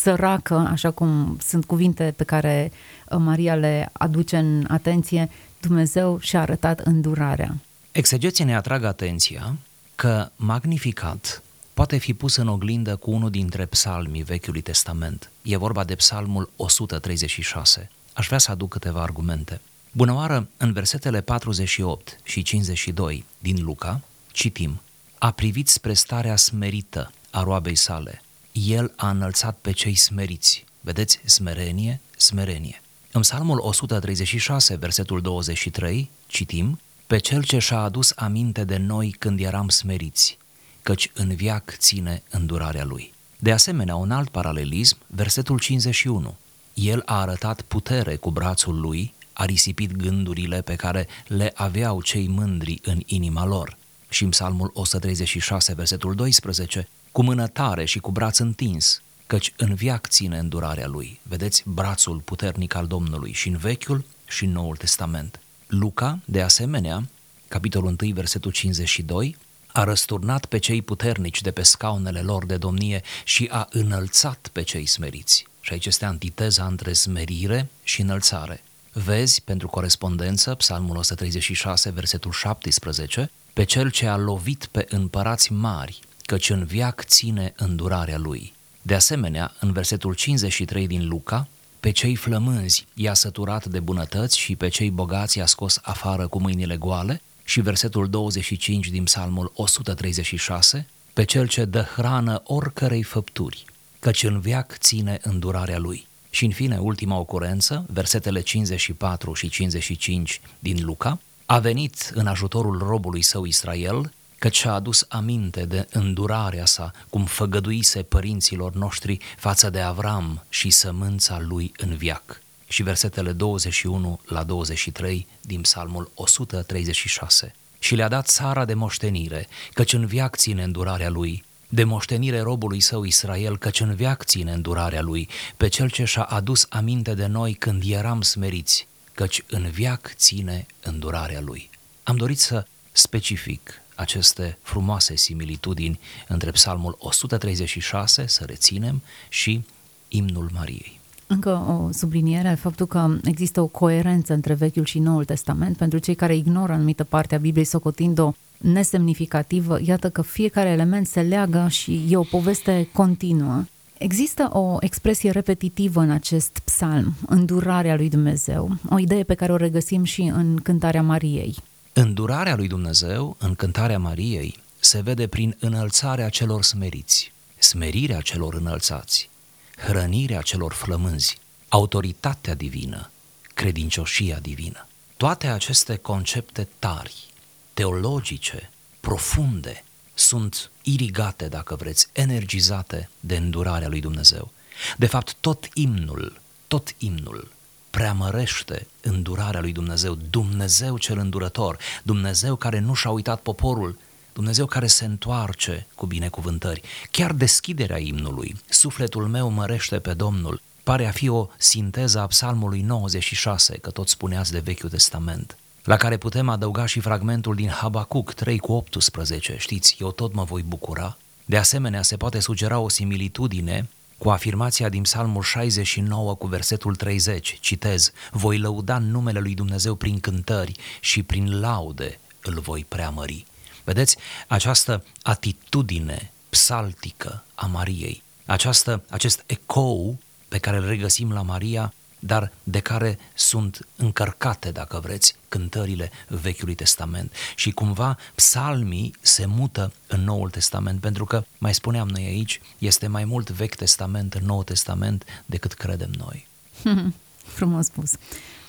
săracă, 0.00 0.54
așa 0.54 0.90
cum 0.90 1.38
sunt 1.40 1.64
cuvinte 1.64 2.14
pe 2.16 2.24
care 2.24 2.72
uh, 3.08 3.18
Maria 3.18 3.54
le 3.54 3.88
aduce 3.92 4.36
în 4.36 4.64
atenție, 4.68 5.30
Dumnezeu 5.60 6.18
și-a 6.20 6.40
arătat 6.40 6.80
îndurarea. 6.80 7.56
Exegeții 7.92 8.44
ne 8.44 8.56
atrag 8.56 8.84
atenția 8.84 9.56
că 9.94 10.28
Magnificat 10.36 11.42
poate 11.74 11.96
fi 11.96 12.14
pus 12.14 12.36
în 12.36 12.48
oglindă 12.48 12.96
cu 12.96 13.10
unul 13.10 13.30
dintre 13.30 13.66
psalmii 13.66 14.22
Vechiului 14.22 14.60
Testament. 14.60 15.30
E 15.42 15.56
vorba 15.56 15.84
de 15.84 15.94
psalmul 15.94 16.50
136. 16.56 17.90
Aș 18.12 18.26
vrea 18.26 18.38
să 18.38 18.50
aduc 18.50 18.68
câteva 18.68 19.02
argumente. 19.02 19.60
Bunăoară, 19.92 20.48
în 20.56 20.72
versetele 20.72 21.20
48 21.20 22.20
și 22.22 22.42
52 22.42 23.24
din 23.38 23.64
Luca, 23.64 24.00
citim, 24.32 24.80
a 25.18 25.30
privit 25.30 25.68
spre 25.68 25.92
starea 25.92 26.36
smerită 26.36 27.12
a 27.30 27.42
roabei 27.42 27.74
sale. 27.74 28.22
El 28.52 28.92
a 28.96 29.10
înălțat 29.10 29.58
pe 29.60 29.72
cei 29.72 29.94
smeriți. 29.94 30.64
Vedeți, 30.80 31.20
smerenie, 31.24 32.00
smerenie. 32.16 32.82
În 33.12 33.20
Psalmul 33.20 33.58
136, 33.58 34.76
versetul 34.76 35.20
23, 35.20 36.10
citim, 36.26 36.80
Pe 37.06 37.18
cel 37.18 37.42
ce 37.42 37.58
și-a 37.58 37.78
adus 37.78 38.12
aminte 38.16 38.64
de 38.64 38.76
noi 38.76 39.14
când 39.18 39.40
eram 39.40 39.68
smeriți, 39.68 40.38
căci 40.82 41.10
în 41.14 41.34
viac 41.34 41.76
ține 41.78 42.22
îndurarea 42.30 42.84
lui. 42.84 43.14
De 43.38 43.52
asemenea, 43.52 43.94
un 43.94 44.10
alt 44.10 44.28
paralelism, 44.28 44.98
versetul 45.06 45.58
51. 45.58 46.36
El 46.74 47.02
a 47.04 47.20
arătat 47.20 47.62
putere 47.62 48.16
cu 48.16 48.30
brațul 48.30 48.80
lui, 48.80 49.14
a 49.32 49.44
risipit 49.44 49.96
gândurile 49.96 50.62
pe 50.62 50.74
care 50.74 51.06
le 51.26 51.52
aveau 51.54 52.02
cei 52.02 52.28
mândri 52.28 52.78
în 52.82 53.00
inima 53.06 53.46
lor. 53.46 53.76
Și 54.08 54.22
în 54.22 54.30
Psalmul 54.30 54.70
136, 54.74 55.74
versetul 55.74 56.14
12, 56.14 56.88
cu 57.12 57.22
mână 57.22 57.46
tare 57.46 57.84
și 57.84 57.98
cu 57.98 58.10
braț 58.10 58.38
întins, 58.38 59.02
căci 59.26 59.52
în 59.56 59.74
viac 59.74 60.06
ține 60.06 60.38
îndurarea 60.38 60.86
lui. 60.86 61.20
Vedeți 61.22 61.62
brațul 61.66 62.20
puternic 62.20 62.74
al 62.74 62.86
Domnului 62.86 63.32
și 63.32 63.48
în 63.48 63.56
Vechiul 63.56 64.04
și 64.26 64.44
în 64.44 64.52
Noul 64.52 64.76
Testament. 64.76 65.40
Luca, 65.66 66.18
de 66.24 66.42
asemenea, 66.42 67.08
capitolul 67.48 67.96
1, 68.02 68.12
versetul 68.12 68.50
52, 68.50 69.36
a 69.66 69.84
răsturnat 69.84 70.46
pe 70.46 70.58
cei 70.58 70.82
puternici 70.82 71.40
de 71.40 71.50
pe 71.50 71.62
scaunele 71.62 72.20
lor 72.20 72.46
de 72.46 72.56
domnie 72.56 73.02
și 73.24 73.48
a 73.50 73.66
înălțat 73.70 74.48
pe 74.52 74.62
cei 74.62 74.86
smeriți. 74.86 75.46
Și 75.60 75.72
aici 75.72 75.86
este 75.86 76.04
antiteza 76.04 76.66
între 76.66 76.92
smerire 76.92 77.68
și 77.82 78.00
înălțare. 78.00 78.62
Vezi, 78.92 79.42
pentru 79.42 79.68
corespondență, 79.68 80.54
Psalmul 80.54 80.96
136, 80.96 81.90
versetul 81.90 82.32
17, 82.32 83.30
pe 83.52 83.64
cel 83.64 83.90
ce 83.90 84.06
a 84.06 84.16
lovit 84.16 84.66
pe 84.70 84.86
împărați 84.88 85.52
mari, 85.52 86.00
căci 86.32 86.50
în 86.50 86.64
viac 86.64 87.04
ține 87.04 87.52
îndurarea 87.56 88.18
lui. 88.18 88.52
De 88.82 88.94
asemenea, 88.94 89.54
în 89.60 89.72
versetul 89.72 90.14
53 90.14 90.86
din 90.86 91.08
Luca, 91.08 91.48
pe 91.80 91.90
cei 91.90 92.14
flămânzi 92.14 92.86
i-a 92.94 93.14
săturat 93.14 93.64
de 93.66 93.80
bunătăți 93.80 94.38
și 94.38 94.56
pe 94.56 94.68
cei 94.68 94.90
bogați 94.90 95.38
i-a 95.38 95.46
scos 95.46 95.78
afară 95.82 96.28
cu 96.28 96.40
mâinile 96.40 96.76
goale 96.76 97.22
și 97.44 97.60
versetul 97.60 98.08
25 98.08 98.88
din 98.88 99.04
Psalmul 99.04 99.52
136, 99.54 100.86
pe 101.12 101.24
cel 101.24 101.48
ce 101.48 101.64
dă 101.64 101.82
hrană 101.82 102.42
oricărei 102.44 103.02
făpturi, 103.02 103.64
căci 103.98 104.22
în 104.22 104.40
viac 104.40 104.76
ține 104.78 105.18
îndurarea 105.22 105.78
lui. 105.78 106.06
Și 106.30 106.44
în 106.44 106.50
fine, 106.50 106.78
ultima 106.78 107.18
ocurență, 107.18 107.86
versetele 107.88 108.40
54 108.40 109.34
și 109.34 109.48
55 109.48 110.40
din 110.58 110.84
Luca, 110.84 111.20
a 111.46 111.58
venit 111.58 112.10
în 112.14 112.26
ajutorul 112.26 112.78
robului 112.78 113.22
său 113.22 113.44
Israel, 113.44 114.12
căci 114.42 114.56
și-a 114.56 114.72
adus 114.72 115.06
aminte 115.08 115.64
de 115.64 115.86
îndurarea 115.90 116.64
sa, 116.64 116.90
cum 117.10 117.24
făgăduise 117.24 118.02
părinților 118.02 118.74
noștri 118.74 119.18
față 119.38 119.70
de 119.70 119.80
Avram 119.80 120.44
și 120.48 120.70
sămânța 120.70 121.40
lui 121.40 121.72
în 121.76 121.96
viac. 121.96 122.42
Și 122.68 122.82
versetele 122.82 123.32
21 123.32 124.20
la 124.26 124.42
23 124.42 125.26
din 125.40 125.60
Psalmul 125.60 126.10
136. 126.14 127.54
Și 127.78 127.94
le-a 127.94 128.08
dat 128.08 128.26
țara 128.26 128.64
de 128.64 128.74
moștenire, 128.74 129.48
căci 129.72 129.92
în 129.92 130.06
viac 130.06 130.36
ține 130.36 130.62
îndurarea 130.62 131.10
lui, 131.10 131.44
de 131.68 131.84
moștenire 131.84 132.40
robului 132.40 132.80
său 132.80 133.04
Israel, 133.04 133.58
căci 133.58 133.80
în 133.80 133.94
viac 133.94 134.24
ține 134.24 134.52
îndurarea 134.52 135.02
lui, 135.02 135.28
pe 135.56 135.68
cel 135.68 135.90
ce 135.90 136.04
și-a 136.04 136.22
adus 136.22 136.66
aminte 136.68 137.14
de 137.14 137.26
noi 137.26 137.54
când 137.54 137.82
eram 137.86 138.22
smeriți, 138.22 138.86
căci 139.14 139.44
în 139.48 139.70
viac 139.70 140.12
ține 140.16 140.66
îndurarea 140.80 141.40
lui. 141.40 141.70
Am 142.02 142.16
dorit 142.16 142.38
să 142.38 142.66
specific 142.92 143.81
aceste 144.02 144.58
frumoase 144.62 145.16
similitudini 145.16 146.00
între 146.28 146.50
Psalmul 146.50 146.96
136, 146.98 148.26
să 148.26 148.44
reținem, 148.46 149.02
și 149.28 149.64
imnul 150.08 150.50
Mariei. 150.54 151.00
Încă 151.26 151.50
o 151.50 151.92
subliniere, 151.92 152.54
faptul 152.60 152.86
că 152.86 153.16
există 153.24 153.60
o 153.60 153.66
coerență 153.66 154.32
între 154.32 154.54
Vechiul 154.54 154.84
și 154.84 154.98
Noul 154.98 155.24
Testament, 155.24 155.76
pentru 155.76 155.98
cei 155.98 156.14
care 156.14 156.36
ignoră 156.36 156.72
anumită 156.72 157.04
parte 157.04 157.34
a 157.34 157.38
Bibliei, 157.38 157.64
socotind-o 157.64 158.32
nesemnificativă, 158.58 159.78
iată 159.84 160.10
că 160.10 160.22
fiecare 160.22 160.68
element 160.68 161.06
se 161.06 161.20
leagă 161.20 161.66
și 161.70 162.06
e 162.08 162.16
o 162.16 162.22
poveste 162.22 162.88
continuă. 162.92 163.64
Există 163.98 164.48
o 164.52 164.76
expresie 164.80 165.30
repetitivă 165.30 166.00
în 166.00 166.10
acest 166.10 166.58
psalm, 166.64 167.14
îndurarea 167.26 167.96
lui 167.96 168.08
Dumnezeu, 168.08 168.76
o 168.90 168.98
idee 168.98 169.22
pe 169.22 169.34
care 169.34 169.52
o 169.52 169.56
regăsim 169.56 170.04
și 170.04 170.20
în 170.20 170.56
cântarea 170.56 171.02
Mariei. 171.02 171.56
Îndurarea 171.94 172.56
lui 172.56 172.68
Dumnezeu 172.68 173.36
în 173.38 173.54
cântarea 173.54 173.98
Mariei 173.98 174.62
se 174.78 175.00
vede 175.00 175.26
prin 175.26 175.56
înălțarea 175.58 176.28
celor 176.28 176.62
smeriți, 176.62 177.32
smerirea 177.58 178.20
celor 178.20 178.54
înălțați, 178.54 179.30
hrănirea 179.76 180.40
celor 180.40 180.72
flămânzi, 180.72 181.38
autoritatea 181.68 182.54
divină, 182.54 183.10
credincioșia 183.54 184.38
divină. 184.38 184.86
Toate 185.16 185.46
aceste 185.46 185.96
concepte 185.96 186.68
tari, 186.78 187.26
teologice, 187.74 188.70
profunde, 189.00 189.84
sunt 190.14 190.70
irigate, 190.82 191.48
dacă 191.48 191.74
vreți, 191.74 192.06
energizate 192.12 193.08
de 193.20 193.36
îndurarea 193.36 193.88
lui 193.88 194.00
Dumnezeu. 194.00 194.52
De 194.96 195.06
fapt, 195.06 195.36
tot 195.40 195.68
imnul, 195.74 196.40
tot 196.66 196.94
imnul 196.98 197.50
preamărește 197.92 198.86
îndurarea 199.00 199.60
lui 199.60 199.72
Dumnezeu, 199.72 200.18
Dumnezeu 200.30 200.98
cel 200.98 201.18
îndurător, 201.18 201.78
Dumnezeu 202.02 202.56
care 202.56 202.78
nu 202.78 202.94
și-a 202.94 203.10
uitat 203.10 203.40
poporul, 203.40 203.98
Dumnezeu 204.32 204.66
care 204.66 204.86
se 204.86 205.04
întoarce 205.04 205.86
cu 205.94 206.06
binecuvântări. 206.06 206.82
Chiar 207.10 207.32
deschiderea 207.32 207.98
imnului, 207.98 208.56
sufletul 208.68 209.26
meu 209.26 209.50
mărește 209.50 209.98
pe 209.98 210.14
Domnul, 210.14 210.62
pare 210.82 211.06
a 211.06 211.10
fi 211.10 211.28
o 211.28 211.48
sinteză 211.58 212.20
a 212.20 212.26
psalmului 212.26 212.80
96, 212.80 213.78
că 213.78 213.90
tot 213.90 214.08
spuneați 214.08 214.52
de 214.52 214.58
Vechiul 214.58 214.90
Testament, 214.90 215.56
la 215.84 215.96
care 215.96 216.16
putem 216.16 216.48
adăuga 216.48 216.86
și 216.86 217.00
fragmentul 217.00 217.54
din 217.54 217.68
Habacuc 217.68 218.32
3 218.32 218.58
cu 218.58 218.72
18, 218.72 219.56
știți, 219.58 219.96
eu 220.00 220.10
tot 220.10 220.34
mă 220.34 220.44
voi 220.44 220.62
bucura. 220.62 221.16
De 221.44 221.56
asemenea, 221.56 222.02
se 222.02 222.16
poate 222.16 222.40
sugera 222.40 222.78
o 222.78 222.88
similitudine 222.88 223.88
cu 224.22 224.30
afirmația 224.30 224.88
din 224.88 225.02
Psalmul 225.02 225.42
69 225.42 226.34
cu 226.34 226.46
versetul 226.46 226.94
30, 226.94 227.58
citez, 227.60 228.12
voi 228.30 228.58
lăuda 228.58 228.98
numele 228.98 229.38
lui 229.38 229.54
Dumnezeu 229.54 229.94
prin 229.94 230.20
cântări 230.20 230.72
și 231.00 231.22
prin 231.22 231.60
laude 231.60 232.20
îl 232.42 232.60
voi 232.60 232.84
preamări. 232.88 233.46
Vedeți, 233.84 234.16
această 234.48 235.04
atitudine 235.22 236.32
psaltică 236.48 237.44
a 237.54 237.66
Mariei, 237.66 238.22
această, 238.46 239.02
acest 239.10 239.42
ecou 239.46 240.18
pe 240.48 240.58
care 240.58 240.76
îl 240.76 240.86
regăsim 240.86 241.32
la 241.32 241.42
Maria, 241.42 241.92
dar 242.24 242.52
de 242.62 242.80
care 242.80 243.18
sunt 243.34 243.86
încărcate, 243.96 244.70
dacă 244.70 245.00
vreți, 245.02 245.34
cântările 245.48 246.10
Vechiului 246.28 246.74
Testament. 246.74 247.32
Și 247.56 247.70
cumva 247.70 248.18
psalmii 248.34 249.14
se 249.20 249.46
mută 249.46 249.92
în 250.06 250.20
Noul 250.20 250.50
Testament, 250.50 251.00
pentru 251.00 251.24
că, 251.24 251.44
mai 251.58 251.74
spuneam 251.74 252.08
noi 252.08 252.24
aici, 252.24 252.60
este 252.78 253.06
mai 253.06 253.24
mult 253.24 253.50
Vechi 253.50 253.74
Testament 253.74 254.34
în 254.34 254.44
Noul 254.44 254.62
Testament 254.62 255.24
decât 255.46 255.72
credem 255.72 256.10
noi. 256.18 256.46
Frumos 257.56 257.86
spus. 257.86 258.12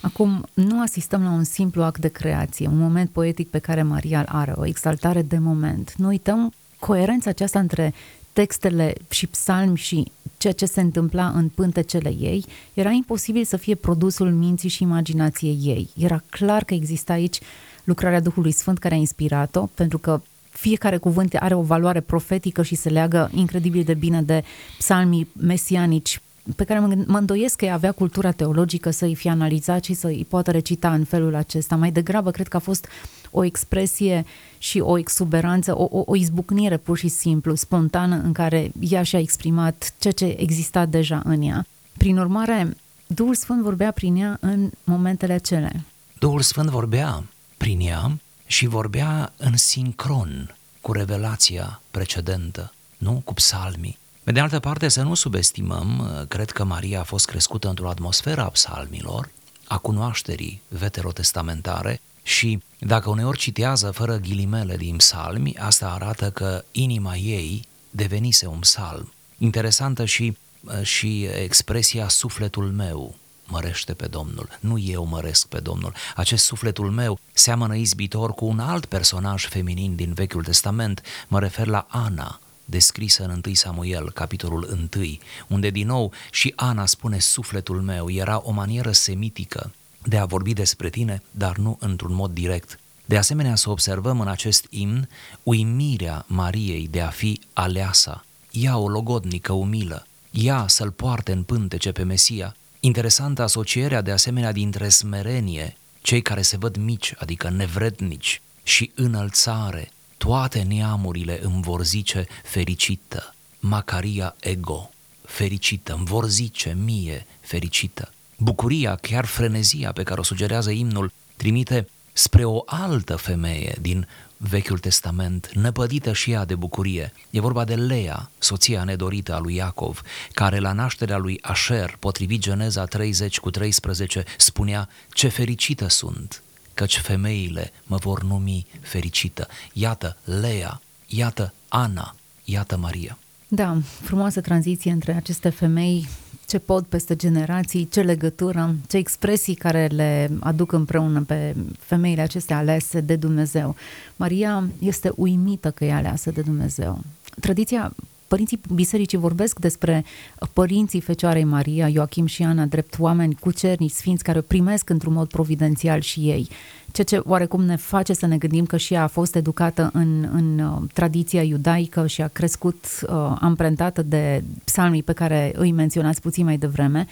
Acum, 0.01 0.45
nu 0.53 0.81
asistăm 0.81 1.23
la 1.23 1.29
un 1.29 1.43
simplu 1.43 1.83
act 1.83 1.99
de 1.99 2.07
creație, 2.07 2.67
un 2.67 2.77
moment 2.77 3.09
poetic 3.09 3.49
pe 3.49 3.59
care 3.59 3.83
Maria 3.83 4.19
îl 4.19 4.25
are, 4.29 4.53
o 4.55 4.65
exaltare 4.65 5.21
de 5.21 5.37
moment. 5.37 5.93
Nu 5.97 6.07
uităm 6.07 6.53
coerența 6.79 7.29
aceasta 7.29 7.59
între 7.59 7.93
textele 8.33 8.93
și 9.09 9.27
psalmi 9.27 9.77
și 9.77 10.11
ceea 10.37 10.53
ce 10.53 10.65
se 10.65 10.81
întâmpla 10.81 11.27
în 11.27 11.49
pântecele 11.49 12.09
ei, 12.19 12.45
era 12.73 12.89
imposibil 12.89 13.43
să 13.43 13.57
fie 13.57 13.75
produsul 13.75 14.31
minții 14.31 14.69
și 14.69 14.83
imaginației 14.83 15.59
ei. 15.61 15.89
Era 15.97 16.23
clar 16.29 16.63
că 16.63 16.73
exista 16.73 17.13
aici 17.13 17.39
lucrarea 17.83 18.19
Duhului 18.19 18.51
Sfânt 18.51 18.77
care 18.77 18.93
a 18.93 18.97
inspirat-o, 18.97 19.65
pentru 19.65 19.97
că 19.97 20.21
fiecare 20.49 20.97
cuvânt 20.97 21.33
are 21.33 21.53
o 21.53 21.61
valoare 21.61 21.99
profetică 21.99 22.63
și 22.63 22.75
se 22.75 22.89
leagă 22.89 23.29
incredibil 23.33 23.83
de 23.83 23.93
bine 23.93 24.21
de 24.21 24.43
psalmii 24.77 25.27
mesianici 25.39 26.21
pe 26.55 26.63
care 26.63 26.79
mă 27.05 27.17
îndoiesc 27.17 27.55
că 27.55 27.65
avea 27.65 27.91
cultura 27.91 28.31
teologică 28.31 28.89
să 28.89 29.05
îi 29.05 29.15
fie 29.15 29.29
analizat 29.29 29.83
și 29.83 29.93
să 29.93 30.07
îi 30.07 30.25
poată 30.29 30.51
recita 30.51 30.93
în 30.93 31.03
felul 31.03 31.35
acesta. 31.35 31.75
Mai 31.75 31.91
degrabă, 31.91 32.31
cred 32.31 32.47
că 32.47 32.57
a 32.57 32.59
fost 32.59 32.87
o 33.33 33.43
expresie 33.43 34.25
și 34.57 34.79
o 34.79 34.97
exuberanță, 34.97 35.77
o, 35.77 35.87
o, 35.91 36.03
o 36.05 36.15
izbucnire 36.15 36.77
pur 36.77 36.97
și 36.97 37.07
simplu, 37.07 37.55
spontană, 37.55 38.15
în 38.15 38.33
care 38.33 38.71
ea 38.79 39.03
și-a 39.03 39.19
exprimat 39.19 39.93
ceea 39.99 40.13
ce 40.13 40.25
exista 40.25 40.85
deja 40.85 41.21
în 41.25 41.41
ea. 41.41 41.65
Prin 41.97 42.17
urmare, 42.17 42.77
Duhul 43.07 43.35
Sfânt 43.35 43.61
vorbea 43.61 43.91
prin 43.91 44.15
ea 44.15 44.37
în 44.41 44.69
momentele 44.83 45.33
acele. 45.33 45.83
Duhul 46.19 46.41
Sfânt 46.41 46.69
vorbea 46.69 47.23
prin 47.57 47.79
ea 47.79 48.19
și 48.45 48.65
vorbea 48.65 49.33
în 49.37 49.57
sincron 49.57 50.55
cu 50.81 50.91
revelația 50.91 51.81
precedentă, 51.91 52.73
nu 52.97 53.21
cu 53.23 53.33
psalmii. 53.33 53.97
Pe 54.23 54.31
de 54.31 54.39
altă 54.39 54.59
parte, 54.59 54.87
să 54.87 55.01
nu 55.01 55.13
subestimăm, 55.13 56.07
cred 56.27 56.51
că 56.51 56.63
Maria 56.63 56.99
a 56.99 57.03
fost 57.03 57.25
crescută 57.25 57.69
într-o 57.69 57.89
atmosferă 57.89 58.43
a 58.43 58.49
psalmilor, 58.49 59.29
a 59.67 59.77
cunoașterii 59.77 60.61
veterotestamentare 60.67 62.01
și 62.23 62.59
dacă 62.79 63.09
uneori 63.09 63.37
citează 63.37 63.91
fără 63.91 64.17
ghilimele 64.17 64.77
din 64.77 64.95
psalmi, 64.95 65.57
asta 65.57 65.89
arată 65.89 66.31
că 66.31 66.63
inima 66.71 67.15
ei 67.15 67.67
devenise 67.89 68.45
un 68.47 68.59
psalm. 68.59 69.13
Interesantă 69.37 70.05
și, 70.05 70.37
și 70.81 71.23
expresia 71.23 72.07
sufletul 72.07 72.71
meu 72.71 73.15
mărește 73.47 73.93
pe 73.93 74.07
Domnul, 74.07 74.49
nu 74.59 74.77
eu 74.77 75.05
măresc 75.05 75.47
pe 75.47 75.59
Domnul. 75.59 75.93
Acest 76.15 76.45
sufletul 76.45 76.91
meu 76.91 77.19
seamănă 77.33 77.75
izbitor 77.75 78.33
cu 78.33 78.45
un 78.45 78.59
alt 78.59 78.85
personaj 78.85 79.47
feminin 79.47 79.95
din 79.95 80.13
Vechiul 80.13 80.43
Testament, 80.43 81.01
mă 81.27 81.39
refer 81.39 81.67
la 81.67 81.85
Ana, 81.89 82.39
descrisă 82.65 83.23
în 83.23 83.41
1 83.45 83.53
Samuel, 83.53 84.11
capitolul 84.11 84.87
1, 84.95 85.05
unde 85.47 85.69
din 85.69 85.87
nou 85.87 86.11
și 86.31 86.53
Ana 86.55 86.85
spune 86.85 87.19
sufletul 87.19 87.81
meu, 87.81 88.09
era 88.09 88.41
o 88.43 88.51
manieră 88.51 88.91
semitică 88.91 89.71
de 90.05 90.17
a 90.17 90.25
vorbi 90.25 90.53
despre 90.53 90.89
tine, 90.89 91.21
dar 91.31 91.57
nu 91.57 91.77
într-un 91.79 92.13
mod 92.13 92.31
direct. 92.31 92.79
De 93.05 93.17
asemenea, 93.17 93.55
să 93.55 93.69
observăm 93.69 94.19
în 94.19 94.27
acest 94.27 94.65
imn 94.69 95.09
uimirea 95.43 96.25
Mariei 96.27 96.87
de 96.87 97.01
a 97.01 97.09
fi 97.09 97.41
aleasa. 97.53 98.25
Ea 98.51 98.77
o 98.77 98.89
logodnică 98.89 99.53
umilă, 99.53 100.07
ea 100.31 100.65
să-l 100.67 100.91
poarte 100.91 101.31
în 101.31 101.43
pântece 101.43 101.91
pe 101.91 102.03
Mesia. 102.03 102.55
Interesantă 102.79 103.41
asocierea 103.41 104.01
de 104.01 104.11
asemenea 104.11 104.51
dintre 104.51 104.89
smerenie, 104.89 105.77
cei 106.01 106.21
care 106.21 106.41
se 106.41 106.57
văd 106.57 106.75
mici, 106.75 107.13
adică 107.17 107.49
nevrednici, 107.49 108.41
și 108.63 108.91
înălțare, 108.95 109.91
toate 110.17 110.61
neamurile 110.61 111.39
îmi 111.43 111.61
vor 111.61 111.83
zice 111.83 112.27
fericită, 112.43 113.35
Macaria 113.59 114.35
ego, 114.39 114.89
fericită, 115.25 115.93
îmi 115.93 116.05
vor 116.05 116.27
zice 116.27 116.77
mie 116.83 117.25
fericită. 117.41 118.12
Bucuria, 118.37 118.95
chiar 118.95 119.25
frenezia 119.25 119.91
pe 119.91 120.03
care 120.03 120.19
o 120.19 120.23
sugerează 120.23 120.71
imnul, 120.71 121.11
trimite 121.35 121.87
spre 122.13 122.45
o 122.45 122.63
altă 122.65 123.15
femeie 123.15 123.77
din 123.81 124.07
Vechiul 124.37 124.79
Testament, 124.79 125.49
năpădită 125.53 126.13
și 126.13 126.31
ea 126.31 126.45
de 126.45 126.55
bucurie. 126.55 127.13
E 127.29 127.39
vorba 127.39 127.63
de 127.63 127.75
Lea, 127.75 128.29
soția 128.37 128.83
nedorită 128.83 129.33
a 129.33 129.39
lui 129.39 129.55
Iacov, 129.55 130.01
care 130.31 130.59
la 130.59 130.71
nașterea 130.71 131.17
lui 131.17 131.39
Asher, 131.41 131.95
potrivit 131.99 132.41
Geneza 132.41 132.85
30 132.85 133.39
cu 133.39 133.49
13, 133.49 134.23
spunea, 134.37 134.89
ce 135.09 135.27
fericită 135.27 135.89
sunt, 135.89 136.43
căci 136.73 136.97
femeile 136.97 137.71
mă 137.83 137.97
vor 137.97 138.23
numi 138.23 138.65
fericită. 138.81 139.47
Iată 139.73 140.17
Lea, 140.23 140.81
iată 141.07 141.53
Ana, 141.67 142.15
iată 142.43 142.77
Maria. 142.77 143.17
Da, 143.47 143.77
frumoasă 144.01 144.41
tranziție 144.41 144.91
între 144.91 145.13
aceste 145.13 145.49
femei 145.49 146.07
ce 146.45 146.59
pod 146.59 146.85
peste 146.85 147.15
generații, 147.15 147.87
ce 147.87 148.01
legătură, 148.01 148.75
ce 148.87 148.97
expresii 148.97 149.55
care 149.55 149.87
le 149.87 150.31
aduc 150.39 150.71
împreună 150.71 151.21
pe 151.21 151.55
femeile 151.79 152.21
acestea 152.21 152.57
alese 152.57 153.01
de 153.01 153.15
Dumnezeu. 153.15 153.75
Maria 154.15 154.63
este 154.79 155.11
uimită 155.15 155.71
că 155.71 155.85
e 155.85 155.93
aleasă 155.93 156.31
de 156.31 156.41
Dumnezeu. 156.41 156.99
Tradiția 157.39 157.93
părinții 158.27 158.59
bisericii 158.73 159.17
vorbesc 159.17 159.59
despre 159.59 160.05
părinții 160.53 161.01
Fecioarei 161.01 161.43
Maria, 161.43 161.87
Ioachim 161.87 162.25
și 162.25 162.43
Ana, 162.43 162.65
drept 162.65 162.95
oameni 162.99 163.35
cucerni, 163.39 163.87
sfinți, 163.87 164.23
care 164.23 164.37
o 164.37 164.41
primesc 164.41 164.89
într-un 164.89 165.13
mod 165.13 165.27
providențial 165.27 166.01
și 166.01 166.19
ei. 166.19 166.47
Ceea 166.91 167.05
ce 167.05 167.29
oarecum 167.29 167.63
ne 167.63 167.75
face 167.75 168.13
să 168.13 168.25
ne 168.25 168.37
gândim 168.37 168.65
că 168.65 168.77
și 168.77 168.93
ea 168.93 169.03
a 169.03 169.07
fost 169.07 169.35
educată 169.35 169.89
în, 169.93 170.29
în 170.33 170.59
uh, 170.59 170.81
tradiția 170.93 171.43
iudaică 171.43 172.07
și 172.07 172.21
a 172.21 172.27
crescut 172.27 172.85
uh, 173.01 173.35
amprentată 173.39 174.01
de 174.01 174.43
psalmii 174.63 175.03
pe 175.03 175.13
care 175.13 175.51
îi 175.55 175.71
menționați 175.71 176.21
puțin 176.21 176.45
mai 176.45 176.57
devreme. 176.57 177.07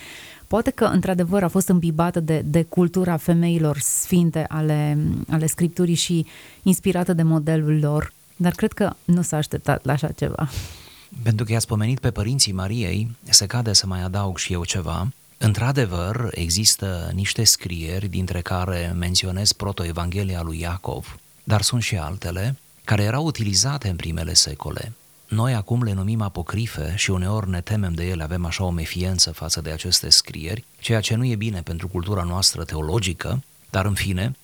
Poate 0.47 0.71
că, 0.71 0.85
într-adevăr, 0.85 1.43
a 1.43 1.47
fost 1.47 1.67
îmbibată 1.67 2.19
de, 2.19 2.41
de 2.45 2.63
cultura 2.63 3.17
femeilor 3.17 3.77
sfinte 3.79 4.45
ale, 4.47 4.97
ale 5.29 5.45
scripturii 5.45 5.95
și 5.95 6.25
inspirată 6.63 7.13
de 7.13 7.23
modelul 7.23 7.79
lor, 7.79 8.13
dar 8.35 8.51
cred 8.51 8.71
că 8.71 8.93
nu 9.05 9.21
s-a 9.21 9.37
așteptat 9.37 9.85
la 9.85 9.91
așa 9.91 10.07
ceva. 10.07 10.49
Pentru 11.23 11.45
că 11.45 11.51
i-ați 11.51 11.67
pomenit 11.67 11.99
pe 11.99 12.11
părinții 12.11 12.51
Mariei, 12.51 13.15
se 13.23 13.45
cade 13.45 13.73
să 13.73 13.87
mai 13.87 14.01
adaug 14.01 14.37
și 14.37 14.53
eu 14.53 14.63
ceva. 14.63 15.07
Într-adevăr, 15.37 16.29
există 16.31 17.11
niște 17.13 17.43
scrieri, 17.43 18.07
dintre 18.07 18.41
care 18.41 18.93
menționez 18.97 19.51
protoevanghelia 19.51 20.41
lui 20.41 20.59
Iacov, 20.59 21.19
dar 21.43 21.61
sunt 21.61 21.81
și 21.81 21.97
altele, 21.97 22.57
care 22.83 23.03
erau 23.03 23.25
utilizate 23.25 23.89
în 23.89 23.95
primele 23.95 24.33
secole. 24.33 24.93
Noi 25.27 25.53
acum 25.53 25.83
le 25.83 25.93
numim 25.93 26.21
apocrife 26.21 26.93
și 26.97 27.11
uneori 27.11 27.49
ne 27.49 27.61
temem 27.61 27.93
de 27.93 28.07
ele, 28.07 28.23
avem 28.23 28.45
așa 28.45 28.63
o 28.63 28.69
mefiență 28.69 29.31
față 29.31 29.61
de 29.61 29.71
aceste 29.71 30.09
scrieri, 30.09 30.63
ceea 30.79 30.99
ce 30.99 31.15
nu 31.15 31.25
e 31.25 31.35
bine 31.35 31.61
pentru 31.61 31.87
cultura 31.87 32.23
noastră 32.23 32.63
teologică, 32.63 33.43
dar 33.69 33.85
în 33.85 33.93
fine, 33.93 34.23
Ehm, 34.23 34.35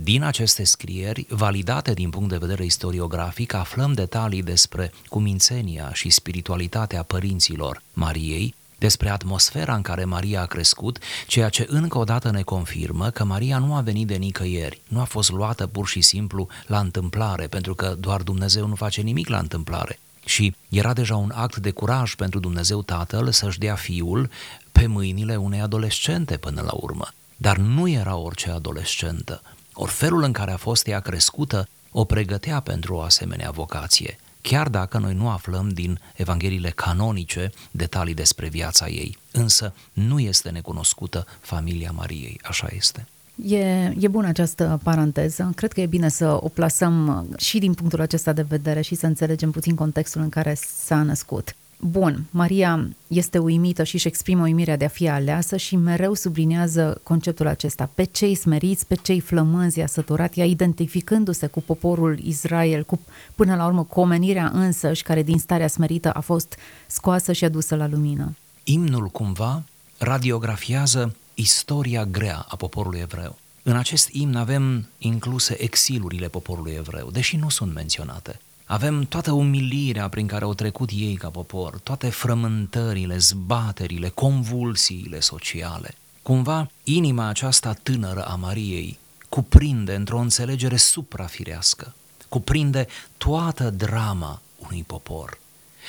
din 0.00 0.22
aceste 0.22 0.64
scrieri, 0.64 1.26
validate 1.28 1.92
din 1.92 2.10
punct 2.10 2.28
de 2.28 2.36
vedere 2.36 2.64
istoriografic, 2.64 3.54
aflăm 3.54 3.92
detalii 3.92 4.42
despre 4.42 4.92
cumințenia 5.08 5.90
și 5.92 6.10
spiritualitatea 6.10 7.02
părinților 7.02 7.82
Mariei, 7.92 8.54
despre 8.78 9.08
atmosfera 9.08 9.74
în 9.74 9.82
care 9.82 10.04
Maria 10.04 10.40
a 10.40 10.46
crescut, 10.46 10.98
ceea 11.26 11.48
ce 11.48 11.66
încă 11.68 11.98
o 11.98 12.04
dată 12.04 12.30
ne 12.30 12.42
confirmă 12.42 13.10
că 13.10 13.24
Maria 13.24 13.58
nu 13.58 13.74
a 13.74 13.80
venit 13.80 14.06
de 14.06 14.14
nicăieri, 14.14 14.80
nu 14.88 15.00
a 15.00 15.04
fost 15.04 15.30
luată 15.30 15.66
pur 15.66 15.86
și 15.86 16.00
simplu 16.00 16.48
la 16.66 16.78
întâmplare, 16.78 17.46
pentru 17.46 17.74
că 17.74 17.96
doar 17.98 18.22
Dumnezeu 18.22 18.66
nu 18.66 18.74
face 18.74 19.00
nimic 19.00 19.28
la 19.28 19.38
întâmplare. 19.38 19.98
Și 20.24 20.54
era 20.68 20.92
deja 20.92 21.16
un 21.16 21.32
act 21.34 21.56
de 21.56 21.70
curaj 21.70 22.14
pentru 22.14 22.38
Dumnezeu 22.40 22.82
Tatăl 22.82 23.30
să-și 23.30 23.58
dea 23.58 23.74
fiul 23.74 24.30
pe 24.72 24.86
mâinile 24.86 25.36
unei 25.36 25.60
adolescente 25.60 26.36
până 26.36 26.60
la 26.60 26.72
urmă. 26.72 27.08
Dar 27.42 27.56
nu 27.56 27.88
era 27.88 28.16
orice 28.16 28.50
adolescentă. 28.50 29.42
Ori 29.74 29.90
felul 29.90 30.22
în 30.22 30.32
care 30.32 30.52
a 30.52 30.56
fost 30.56 30.86
ea 30.86 31.00
crescută 31.00 31.68
o 31.90 32.04
pregătea 32.04 32.60
pentru 32.60 32.94
o 32.94 33.00
asemenea 33.00 33.50
vocație, 33.50 34.18
chiar 34.40 34.68
dacă 34.68 34.98
noi 34.98 35.14
nu 35.14 35.28
aflăm 35.28 35.68
din 35.68 36.00
Evangheliile 36.14 36.70
canonice 36.70 37.50
detalii 37.70 38.14
despre 38.14 38.48
viața 38.48 38.88
ei. 38.88 39.18
Însă 39.32 39.74
nu 39.92 40.18
este 40.18 40.50
necunoscută 40.50 41.26
familia 41.40 41.90
Mariei, 41.90 42.40
așa 42.42 42.68
este. 42.76 43.06
E, 43.44 43.94
e 43.98 44.08
bună 44.08 44.28
această 44.28 44.80
paranteză. 44.82 45.52
Cred 45.54 45.72
că 45.72 45.80
e 45.80 45.86
bine 45.86 46.08
să 46.08 46.38
o 46.42 46.48
plasăm 46.48 47.26
și 47.38 47.58
din 47.58 47.74
punctul 47.74 48.00
acesta 48.00 48.32
de 48.32 48.42
vedere 48.42 48.80
și 48.80 48.94
să 48.94 49.06
înțelegem 49.06 49.50
puțin 49.50 49.74
contextul 49.74 50.20
în 50.20 50.28
care 50.28 50.58
s-a 50.84 51.02
născut. 51.02 51.54
Bun, 51.82 52.24
Maria 52.30 52.88
este 53.06 53.38
uimită 53.38 53.82
și 53.82 53.94
își 53.94 54.06
exprimă 54.06 54.42
uimirea 54.42 54.76
de 54.76 54.84
a 54.84 54.88
fi 54.88 55.08
aleasă 55.08 55.56
și 55.56 55.76
mereu 55.76 56.14
sublinează 56.14 57.00
conceptul 57.02 57.46
acesta. 57.46 57.90
Pe 57.94 58.04
cei 58.04 58.34
smeriți, 58.34 58.86
pe 58.86 58.94
cei 58.94 59.20
flămânzi 59.20 59.80
a 59.80 59.86
săturat, 59.86 60.36
ea 60.36 60.44
identificându-se 60.44 61.46
cu 61.46 61.60
poporul 61.60 62.18
Israel, 62.18 62.84
cu, 62.84 63.00
până 63.34 63.56
la 63.56 63.66
urmă 63.66 63.84
cu 63.84 64.00
omenirea 64.00 64.50
însăși, 64.54 65.02
care 65.02 65.22
din 65.22 65.38
starea 65.38 65.68
smerită 65.68 66.10
a 66.10 66.20
fost 66.20 66.56
scoasă 66.86 67.32
și 67.32 67.44
adusă 67.44 67.74
la 67.74 67.88
lumină. 67.88 68.36
Imnul 68.64 69.06
cumva 69.06 69.62
radiografiază 69.98 71.16
istoria 71.34 72.04
grea 72.04 72.46
a 72.48 72.56
poporului 72.56 73.00
evreu. 73.00 73.38
În 73.62 73.76
acest 73.76 74.08
imn 74.12 74.36
avem 74.36 74.86
incluse 74.98 75.62
exilurile 75.62 76.28
poporului 76.28 76.72
evreu, 76.72 77.10
deși 77.10 77.36
nu 77.36 77.48
sunt 77.48 77.74
menționate. 77.74 78.40
Avem 78.70 79.02
toată 79.02 79.32
umilirea 79.32 80.08
prin 80.08 80.26
care 80.26 80.44
au 80.44 80.54
trecut 80.54 80.90
ei 80.92 81.14
ca 81.14 81.28
popor, 81.28 81.78
toate 81.78 82.08
frământările, 82.08 83.18
zbaterile, 83.18 84.08
convulsiile 84.08 85.20
sociale. 85.20 85.94
Cumva, 86.22 86.70
inima 86.84 87.26
aceasta 87.26 87.72
tânără 87.72 88.24
a 88.24 88.34
Mariei 88.34 88.98
cuprinde 89.28 89.94
într-o 89.94 90.18
înțelegere 90.18 90.76
suprafirească, 90.76 91.94
cuprinde 92.28 92.86
toată 93.16 93.70
drama 93.70 94.42
unui 94.58 94.84
popor. 94.86 95.38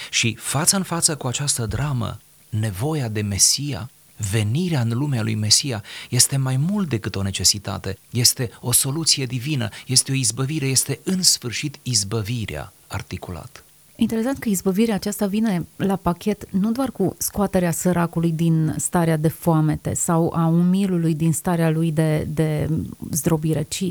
Și 0.10 0.36
față 0.36 0.76
în 0.76 0.84
față 0.84 1.15
cu 1.15 1.28
această 1.28 1.65
dramă, 1.65 2.20
nevoia 2.50 3.08
de 3.08 3.22
Mesia 3.22 3.89
venirea 4.32 4.82
în 4.82 4.90
lumea 4.90 5.22
lui 5.22 5.36
Mesia 5.36 5.84
este 6.10 6.38
mai 6.38 6.58
mult 6.58 6.90
decât 6.90 7.16
o 7.16 7.22
necesitate, 7.22 7.98
este 8.10 8.50
o 8.60 8.72
soluție 8.72 9.26
divină, 9.26 9.70
este 9.88 10.12
o 10.12 10.16
izbăvire, 10.16 10.66
este 10.66 11.00
în 11.04 11.22
sfârșit 11.22 11.80
izbăvirea 11.84 12.74
articulat. 12.88 13.64
Interesant 13.96 14.38
că 14.38 14.50
izbăvirea 14.50 14.96
aceasta 14.96 15.26
vine 15.26 15.66
la 15.76 15.96
pachet 15.96 16.52
nu 16.52 16.72
doar 16.72 16.92
cu 16.92 17.16
scoaterea 17.18 17.72
săracului 17.72 18.32
din 18.32 18.76
starea 18.78 19.18
de 19.18 19.28
foamete 19.28 19.94
sau 19.94 20.34
a 20.36 20.46
umilului 20.46 21.16
din 21.16 21.34
starea 21.34 21.70
lui 21.70 21.92
de, 21.92 22.28
de 22.30 22.70
zdrobire, 23.12 23.66
ci 23.70 23.84